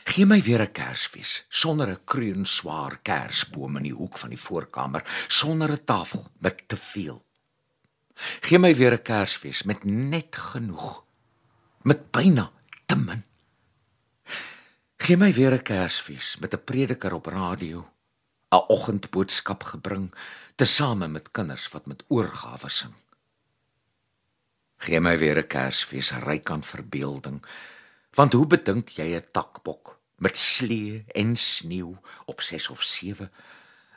Gee 0.09 0.25
my 0.25 0.41
weer 0.41 0.61
'n 0.61 0.71
Kersfees 0.71 1.45
sonder 1.49 1.89
'n 1.89 2.03
kroon 2.03 2.45
swaar 2.45 2.97
kersboom 2.97 3.77
in 3.77 3.83
die 3.83 3.93
hoek 3.93 4.17
van 4.17 4.29
die 4.29 4.41
voorkamer, 4.47 5.03
sonder 5.27 5.71
'n 5.71 5.83
tafel 5.85 6.25
met 6.39 6.67
te 6.67 6.77
veel. 6.77 7.25
Gee 8.41 8.59
my 8.59 8.75
weer 8.75 8.93
'n 8.93 9.01
Kersfees 9.01 9.63
met 9.63 9.83
net 9.83 10.35
genoeg, 10.35 11.03
met 11.81 12.11
byna 12.11 12.51
te 12.85 12.95
min. 12.95 13.23
Gee 14.97 15.17
my 15.17 15.33
weer 15.33 15.53
'n 15.53 15.61
Kersfees 15.61 16.37
met 16.39 16.53
'n 16.53 16.63
prediker 16.63 17.13
op 17.13 17.25
radio, 17.25 17.85
'n 18.49 18.65
oggendboodskap 18.67 19.63
gebring, 19.63 20.13
tesame 20.55 21.07
met 21.07 21.31
kinders 21.31 21.69
wat 21.69 21.85
met 21.85 22.03
oorgawe 22.07 22.69
sing. 22.69 22.93
Gee 24.77 24.99
my 24.99 25.17
weer 25.17 25.37
'n 25.37 25.47
Kersfees 25.47 26.11
ryk 26.11 26.49
aan 26.49 26.63
verbeelding, 26.63 27.45
want 28.13 28.33
hoe 28.33 28.47
bedink 28.47 28.89
jy 28.89 29.15
'n 29.15 29.31
takbok 29.31 29.98
met 30.19 30.37
slee 30.37 31.03
en 31.15 31.35
sneeu 31.37 31.95
op 32.25 32.41
6 32.41 32.69
of 32.69 32.83
7 32.83 33.31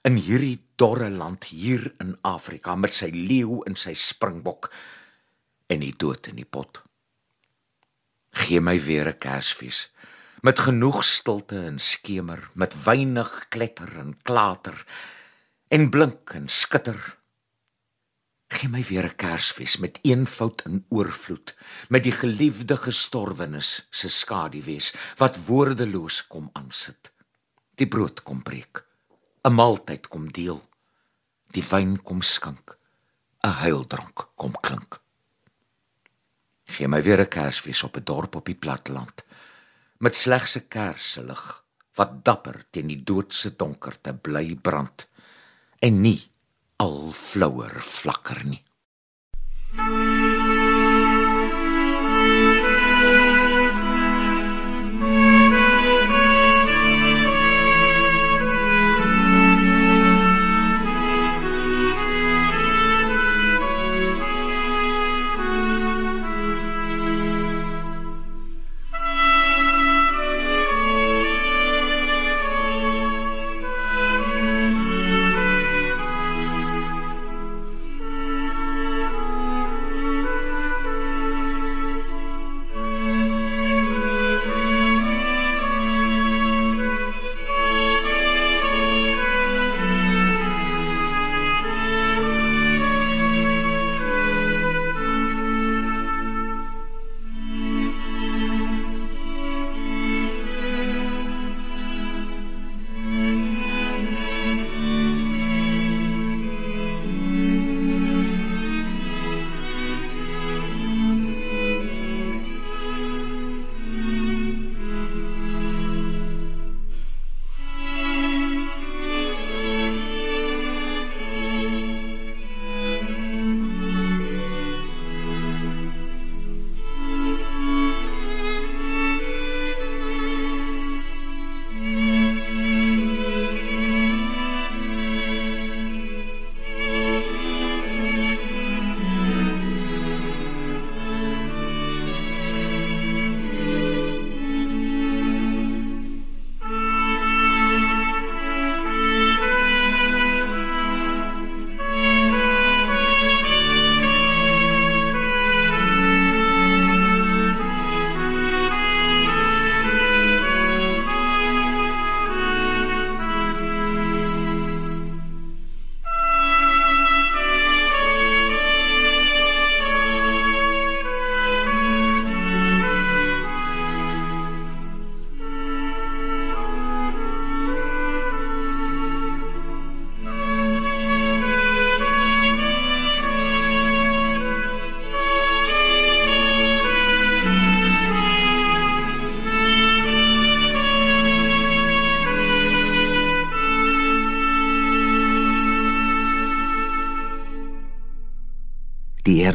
in 0.02 0.16
hierdie 0.18 0.58
dorre 0.74 1.10
land 1.10 1.44
hier 1.44 1.92
in 2.02 2.16
Afrika 2.26 2.74
met 2.74 2.94
sy 2.94 3.10
leeu 3.14 3.60
en 3.66 3.78
sy 3.78 3.94
springbok 3.94 4.72
en 5.70 5.82
die 5.84 5.94
dood 5.96 6.26
in 6.32 6.40
die 6.42 6.48
pot. 6.48 6.82
Gee 8.32 8.60
my 8.60 8.80
weer 8.80 9.06
'n 9.08 9.18
Kersfees 9.18 9.90
met 10.42 10.58
genoeg 10.58 11.04
stilte 11.04 11.54
en 11.54 11.78
skemer, 11.78 12.50
met 12.52 12.74
weinig 12.84 13.46
kletter 13.48 13.98
en 13.98 14.16
klater 14.22 14.84
en 15.68 15.90
blink 15.90 16.30
en 16.34 16.48
skitter 16.48 16.98
Gee 18.52 18.68
my 18.68 18.82
weer 18.84 19.06
'n 19.08 19.16
Kersfees 19.16 19.76
met 19.76 19.98
eenvoud 20.02 20.62
en 20.68 20.84
oorvloed, 20.88 21.54
met 21.88 22.02
die 22.02 22.12
geliefde 22.12 22.76
gestorwenes 22.76 23.86
se 23.90 24.08
skaduwees 24.08 24.92
wat 25.16 25.38
woordeloos 25.46 26.26
kom 26.26 26.50
aansit. 26.52 27.12
Die 27.74 27.88
brood 27.88 28.22
kom 28.22 28.42
breek, 28.42 28.84
'n 29.44 29.54
maaltyd 29.54 30.08
kom 30.08 30.28
deel, 30.32 30.60
die 31.50 31.64
wyn 31.70 32.02
kom 32.02 32.22
skink, 32.22 32.78
'n 33.40 33.56
huildronk 33.62 34.28
kom 34.34 34.52
klink. 34.60 35.00
Gee 36.64 36.88
my 36.88 37.02
weer 37.02 37.20
'n 37.20 37.28
Kersfees 37.28 37.82
op 37.82 37.96
'n 37.96 38.04
dorp 38.04 38.34
op 38.34 38.46
die 38.46 38.60
platteland, 38.64 39.24
met 39.98 40.14
slegs 40.14 40.56
'n 40.56 40.68
kerslig 40.68 41.64
wat 41.94 42.24
dapper 42.24 42.64
teen 42.70 42.86
die 42.86 43.04
doodse 43.04 43.56
donkerte 43.56 44.14
bly 44.14 44.54
brand 44.54 45.08
en 45.78 46.00
nie 46.00 46.31
al 46.82 47.12
flouer 47.14 47.74
flakker 47.78 48.40
nie. 48.48 48.58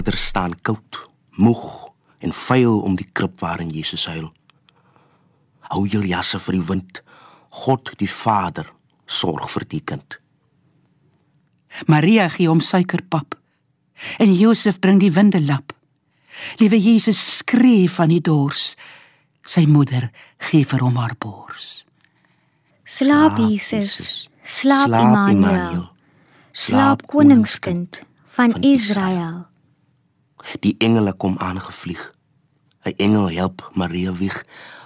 Vader 0.08 0.24
staan 0.24 0.54
koud, 0.62 0.98
moeg 1.36 1.90
en 2.24 2.32
vuil 2.32 2.78
om 2.80 2.94
die 2.96 3.08
krib 3.12 3.42
waarin 3.44 3.68
Jesus 3.76 4.06
huil. 4.08 4.30
Hou 5.68 5.82
julle 5.84 6.08
jasse 6.08 6.40
vir 6.40 6.56
die 6.56 6.64
wind. 6.64 7.02
God 7.52 7.92
die 8.00 8.08
Vader 8.08 8.70
sorg 9.04 9.50
vir 9.52 9.66
die 9.68 9.82
kind. 9.84 10.16
Maria 11.92 12.30
gee 12.32 12.48
hom 12.48 12.62
suikerpap 12.64 13.36
en 14.24 14.32
Josef 14.32 14.80
bring 14.80 15.02
die 15.04 15.12
windelap. 15.12 15.76
Liewe 16.62 16.80
Jesus 16.80 17.20
skree 17.42 17.92
van 17.92 18.08
die 18.16 18.22
dors. 18.24 18.78
Sy 19.44 19.66
moeder 19.68 20.08
gee 20.48 20.64
vir 20.64 20.88
hom 20.88 20.96
haar 21.04 21.18
bors. 21.20 21.84
Slaap 22.88 23.44
Jesus. 23.44 24.30
Slaap 24.46 24.88
Immanuel. 24.88 25.90
Slaap 26.56 27.04
koningskind 27.12 28.00
van 28.40 28.56
Israel. 28.64 29.47
Die 30.60 30.76
engele 30.78 31.14
kom 31.14 31.38
aangevlieg. 31.38 32.14
'n 32.84 32.94
Engel 32.98 33.30
help 33.30 33.70
Maria 33.74 34.14
wieg, 34.14 34.46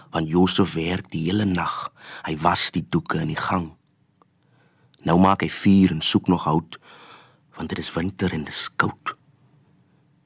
want 0.09 0.29
Josef 0.29 0.73
werk 0.73 1.11
die 1.11 1.23
hele 1.23 1.45
nag. 1.45 1.91
Hy 2.25 2.37
was 2.37 2.71
die 2.71 2.85
doeke 2.89 3.19
in 3.19 3.27
die 3.27 3.39
gang. 3.39 3.71
Nou 5.03 5.19
maak 5.19 5.41
hy 5.41 5.49
vuur 5.49 5.91
en 5.91 6.01
soek 6.01 6.27
nog 6.27 6.43
hout, 6.43 6.79
want 7.55 7.69
dit 7.69 7.77
is 7.77 7.93
winter 7.93 8.33
en 8.33 8.43
dit 8.43 8.53
is 8.53 8.69
koud. 8.75 9.15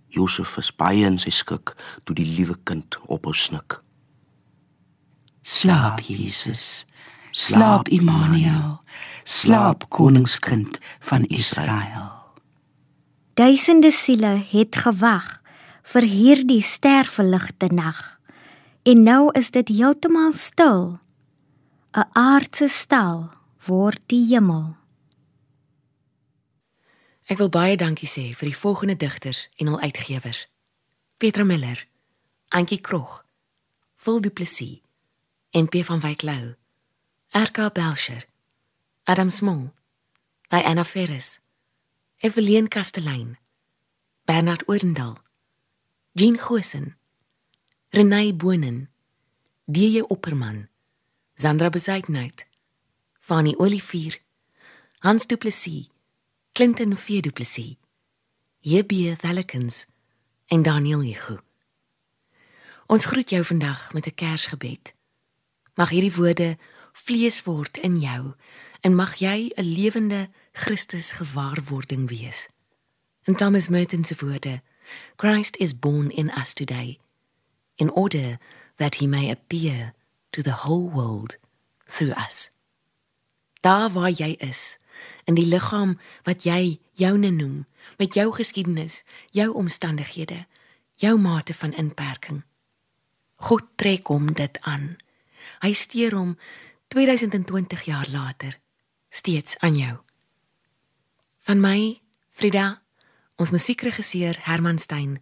Josef 0.08 0.58
is 0.58 0.72
baie 0.72 1.06
in 1.06 1.20
sy 1.20 1.32
skik 1.32 1.76
toe 2.04 2.16
die 2.16 2.28
liewe 2.28 2.56
kind 2.64 2.96
ophou 3.12 3.34
snik. 3.36 3.82
Slaap 5.44 6.00
Jesus. 6.08 6.86
Slaap 7.32 7.92
Immanuel. 7.92 8.80
Slaap 9.24 9.90
koningskind 9.90 10.80
van 11.00 11.28
Israel. 11.28 12.15
Duisende 13.36 13.92
siele 13.92 14.40
het 14.48 14.76
gewag 14.80 15.42
vir 15.92 16.06
hierdie 16.08 16.62
sterfeligte 16.64 17.68
nag. 17.68 18.20
En 18.88 19.04
nou 19.04 19.28
is 19.36 19.52
dit 19.52 19.68
heeltemal 19.68 20.32
stil. 20.34 21.00
'n 21.92 22.08
Aardse 22.12 22.68
stal 22.68 23.30
word 23.66 24.00
die 24.08 24.24
hemel. 24.32 24.76
Ek 27.28 27.38
wil 27.38 27.50
baie 27.50 27.76
dankie 27.76 28.08
sê 28.08 28.32
vir 28.32 28.48
die 28.48 28.62
volgende 28.64 28.96
digters 28.96 29.50
en 29.58 29.68
hul 29.68 29.80
uitgewers. 29.80 30.48
Petra 31.18 31.44
Miller, 31.44 31.88
Antjie 32.48 32.82
Krog, 32.82 33.26
Phil 33.96 34.22
Du 34.22 34.30
Plessis, 34.30 34.82
NP 35.52 35.84
van 35.84 36.00
Wyk 36.00 36.22
Lou, 36.22 36.56
RK 37.32 37.74
Belcher, 37.74 38.28
Adam 39.04 39.30
Small, 39.30 39.74
Diana 40.48 40.84
Ferris, 40.84 41.40
Evelien 42.26 42.68
Kastelein, 42.68 43.38
Bernard 44.26 44.64
Oudendal, 44.68 45.18
Jean 46.14 46.40
Gosen, 46.40 46.98
Renay 47.92 48.34
Bonen, 48.34 48.90
DJ 49.66 50.02
Opperman, 50.02 50.68
Sandra 51.36 51.70
Bezuidnout, 51.70 52.48
Fanny 53.20 53.54
Olivier, 53.60 54.16
Hans 55.02 55.28
Du 55.28 55.38
Plessis, 55.38 55.92
Clinton 56.54 56.96
V 56.96 57.22
Du 57.22 57.32
Plessis, 57.32 57.78
JB 58.62 59.16
Thalekens 59.20 59.86
en 60.48 60.64
Daniel 60.64 61.02
Hugo. 61.02 61.38
Ons 62.88 63.06
groet 63.06 63.30
jou 63.30 63.44
vandag 63.44 63.94
met 63.94 64.08
'n 64.08 64.16
Kersgebed. 64.16 64.94
Mag 65.76 65.90
hierdie 65.90 66.16
woorde 66.16 66.58
vlees 66.94 67.44
word 67.44 67.78
in 67.78 68.00
jou 68.00 68.34
en 68.82 68.96
mag 68.96 69.16
jy 69.16 69.52
'n 69.54 69.64
lewende 69.64 70.30
Christus 70.56 71.12
gewaarwording 71.12 72.08
wees. 72.08 72.48
In 73.24 73.36
Thomas 73.36 73.68
Merton 73.68 74.04
se 74.04 74.16
woorde, 74.16 74.62
Christ 75.16 75.58
is 75.58 75.80
born 75.80 76.10
in 76.10 76.32
us 76.32 76.54
today 76.54 77.00
in 77.76 77.92
order 77.92 78.38
that 78.76 78.96
he 78.96 79.08
may 79.08 79.30
appear 79.30 79.94
to 80.32 80.42
the 80.42 80.52
whole 80.64 80.90
world 80.90 81.38
through 81.88 82.14
us. 82.28 82.52
Daar 83.62 83.90
waar 83.90 84.10
jy 84.10 84.36
is, 84.40 84.78
in 85.24 85.36
die 85.36 85.46
liggaam 85.46 86.00
wat 86.24 86.44
jy 86.48 86.80
joune 86.94 87.32
noem, 87.36 87.66
met 87.98 88.14
jou 88.14 88.32
geskiedenis, 88.32 89.04
jou 89.32 89.52
omstandighede, 89.54 90.46
jou 90.92 91.20
mate 91.20 91.54
van 91.54 91.74
inperking. 91.74 92.44
God 93.36 93.68
trek 93.76 94.08
hom 94.08 94.32
dit 94.34 94.62
aan. 94.62 94.96
Hy 95.60 95.74
steur 95.74 96.16
hom 96.16 96.38
2020 96.88 97.84
jaar 97.92 98.08
later 98.10 98.56
steeds 99.10 99.60
aan 99.60 99.76
jou. 99.76 100.05
Van 101.46 101.60
my, 101.62 102.02
Frida, 102.34 102.82
ons 103.38 103.52
musiekregisseur 103.54 104.34
Herman 104.48 104.80
Stein, 104.82 105.20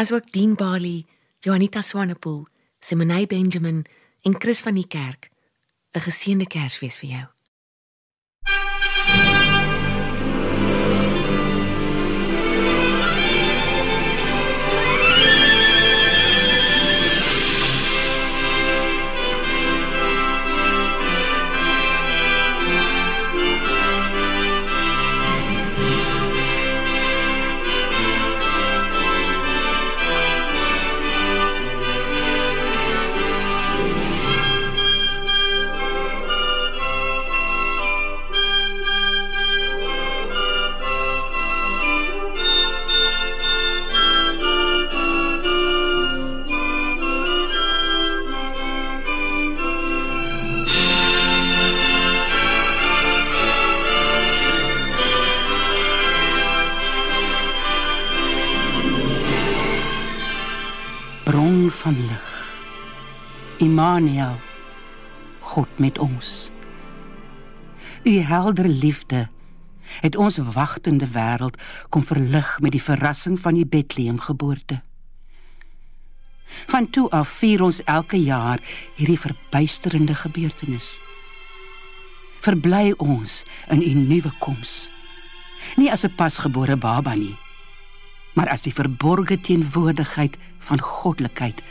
asook 0.00 0.30
Dean 0.32 0.54
Bali, 0.56 1.02
Juanita 1.44 1.82
Swanepoel, 1.84 2.46
Simonay 2.80 3.26
Benjamin 3.28 3.82
en 4.24 4.38
Chris 4.40 4.62
van 4.64 4.80
die 4.80 4.86
kerk, 4.88 5.28
'n 5.92 6.00
geseënde 6.00 6.46
Kersfees 6.46 6.98
vir 6.98 7.10
jou. 7.10 7.37
Immanuel, 63.98 64.36
God 65.40 65.78
met 65.78 65.98
ons. 65.98 66.50
U 68.04 68.18
helder 68.18 68.68
liefde 68.68 69.28
het 70.00 70.16
ons 70.16 70.38
wagtende 70.38 71.08
wêreld 71.10 71.58
kom 71.90 72.04
verlig 72.06 72.60
met 72.62 72.76
die 72.76 72.82
verrassing 72.82 73.40
van 73.40 73.58
die 73.58 73.66
Bethlehem 73.66 74.20
geboorte. 74.22 74.78
Van 76.70 76.86
toe 76.90 77.08
af 77.10 77.32
vier 77.40 77.64
ons 77.66 77.82
elke 77.90 78.20
jaar 78.22 78.62
hierdie 78.94 79.18
verbuisterende 79.18 80.14
gebeurtenis. 80.14 81.00
Verbly 82.46 82.94
ons 83.02 83.42
in 83.66 83.82
u 83.82 83.92
nuwe 83.98 84.30
koms. 84.38 84.92
Nie 85.76 85.90
as 85.90 86.06
'n 86.06 86.14
pasgebore 86.14 86.76
baba 86.76 87.14
nie, 87.14 87.36
maar 88.34 88.48
as 88.48 88.62
die 88.62 88.74
verborgde 88.74 89.40
teenwoordigheid 89.40 90.38
van 90.58 90.80
goddelikheid 90.80 91.62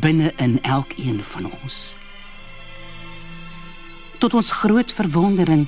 binne 0.00 0.32
in 0.36 0.58
elkeen 0.62 1.22
van 1.24 1.50
ons. 1.62 1.96
Tot 4.18 4.34
ons 4.34 4.50
groot 4.50 4.92
verwondering 4.92 5.66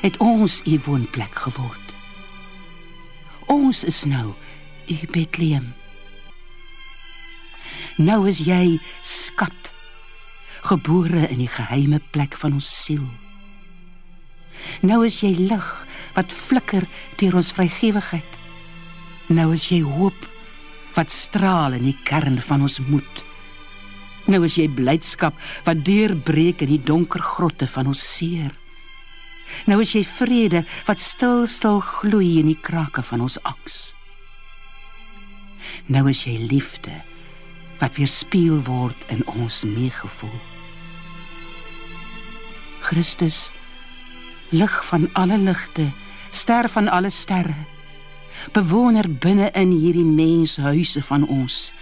het 0.00 0.16
ons 0.16 0.60
u 0.64 0.80
woonplek 0.84 1.34
geword. 1.46 1.94
Ons 3.46 3.84
is 3.84 4.04
nou 4.04 4.32
u 4.86 4.96
Bethlehem. 5.12 5.72
Nou 7.96 8.28
is 8.28 8.40
jy 8.44 8.80
skat 9.02 9.72
gebore 10.62 11.26
in 11.28 11.42
die 11.42 11.50
geheime 11.50 12.00
plek 12.10 12.36
van 12.38 12.56
ons 12.58 12.68
siel. 12.84 13.04
Nou 14.80 15.02
is 15.06 15.20
jy 15.22 15.34
lig 15.38 15.68
wat 16.16 16.32
flikker 16.32 16.86
deur 17.20 17.40
ons 17.40 17.52
vrygewigheid. 17.56 18.38
Nou 19.32 19.52
is 19.54 19.68
jy 19.70 19.82
hoop 19.86 20.31
wat 20.96 21.10
straal 21.10 21.76
in 21.78 21.86
die 21.88 21.98
kern 22.04 22.40
van 22.42 22.64
ons 22.66 22.80
moed. 22.84 23.24
Nou 24.30 24.44
is 24.46 24.56
jy 24.58 24.68
blydskap 24.70 25.38
wat 25.66 25.84
deurbreek 25.86 26.62
in 26.62 26.74
die 26.76 26.82
donker 26.82 27.22
grotte 27.24 27.66
van 27.66 27.90
ons 27.90 28.02
seer. 28.16 28.52
Nou 29.68 29.80
is 29.82 29.94
jy 29.96 30.04
vrede 30.06 30.62
wat 30.86 31.02
stil 31.02 31.46
stil 31.50 31.80
gloei 31.84 32.38
in 32.40 32.52
die 32.52 32.60
krake 32.60 33.02
van 33.04 33.24
ons 33.26 33.38
aks. 33.48 33.80
Nou 35.90 36.06
is 36.10 36.22
jy 36.26 36.36
liefde 36.50 36.94
wat 37.80 37.98
weer 37.98 38.10
spieël 38.10 38.62
word 38.68 39.08
in 39.10 39.24
ons 39.34 39.64
meegevoel. 39.66 40.38
Christus 42.82 43.50
lig 44.52 44.74
van 44.86 45.08
alle 45.18 45.38
ligte, 45.40 45.88
ster 46.30 46.68
van 46.70 46.88
alle 46.92 47.10
sterre 47.10 47.71
bewoner 48.52 49.08
binne 49.10 49.50
in 49.54 49.70
hierdie 49.70 50.06
menshuise 50.06 51.02
van 51.02 51.26
ons. 51.28 51.72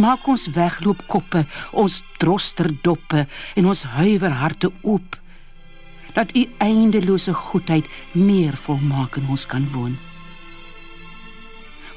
Maak 0.00 0.26
ons 0.28 0.48
wegloop 0.54 1.04
koppe, 1.06 1.44
ons 1.72 2.00
drosterdoppe 2.18 3.26
en 3.54 3.68
ons 3.70 3.84
huiwer 3.98 4.40
harte 4.40 4.72
oop 4.82 5.20
dat 6.14 6.30
u 6.36 6.46
eindelose 6.62 7.34
goedheid 7.34 7.88
meer 8.12 8.56
volmaak 8.56 9.18
in 9.18 9.28
ons 9.28 9.46
kan 9.50 9.66
woon. 9.74 9.96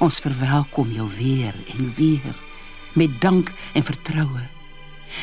Ons 0.02 0.18
verwelkom 0.22 0.90
jou 0.94 1.06
weer 1.18 1.54
en 1.74 1.92
weer 1.94 2.34
met 2.98 3.20
dank 3.22 3.52
en 3.74 3.86
vertroue. 3.86 4.44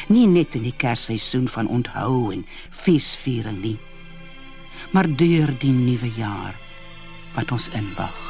Nie 0.07 0.27
net 0.27 0.55
in 0.55 0.63
die 0.67 0.75
kersseisoen 0.75 1.47
van 1.51 1.67
onthou 1.67 2.31
en 2.33 2.45
feesviering 2.71 3.59
nie, 3.61 3.77
maar 4.91 5.07
deur 5.07 5.51
die 5.59 5.75
nuwe 5.75 6.09
jaar 6.15 6.55
wat 7.35 7.51
ons 7.51 7.69
inwag. 7.69 8.24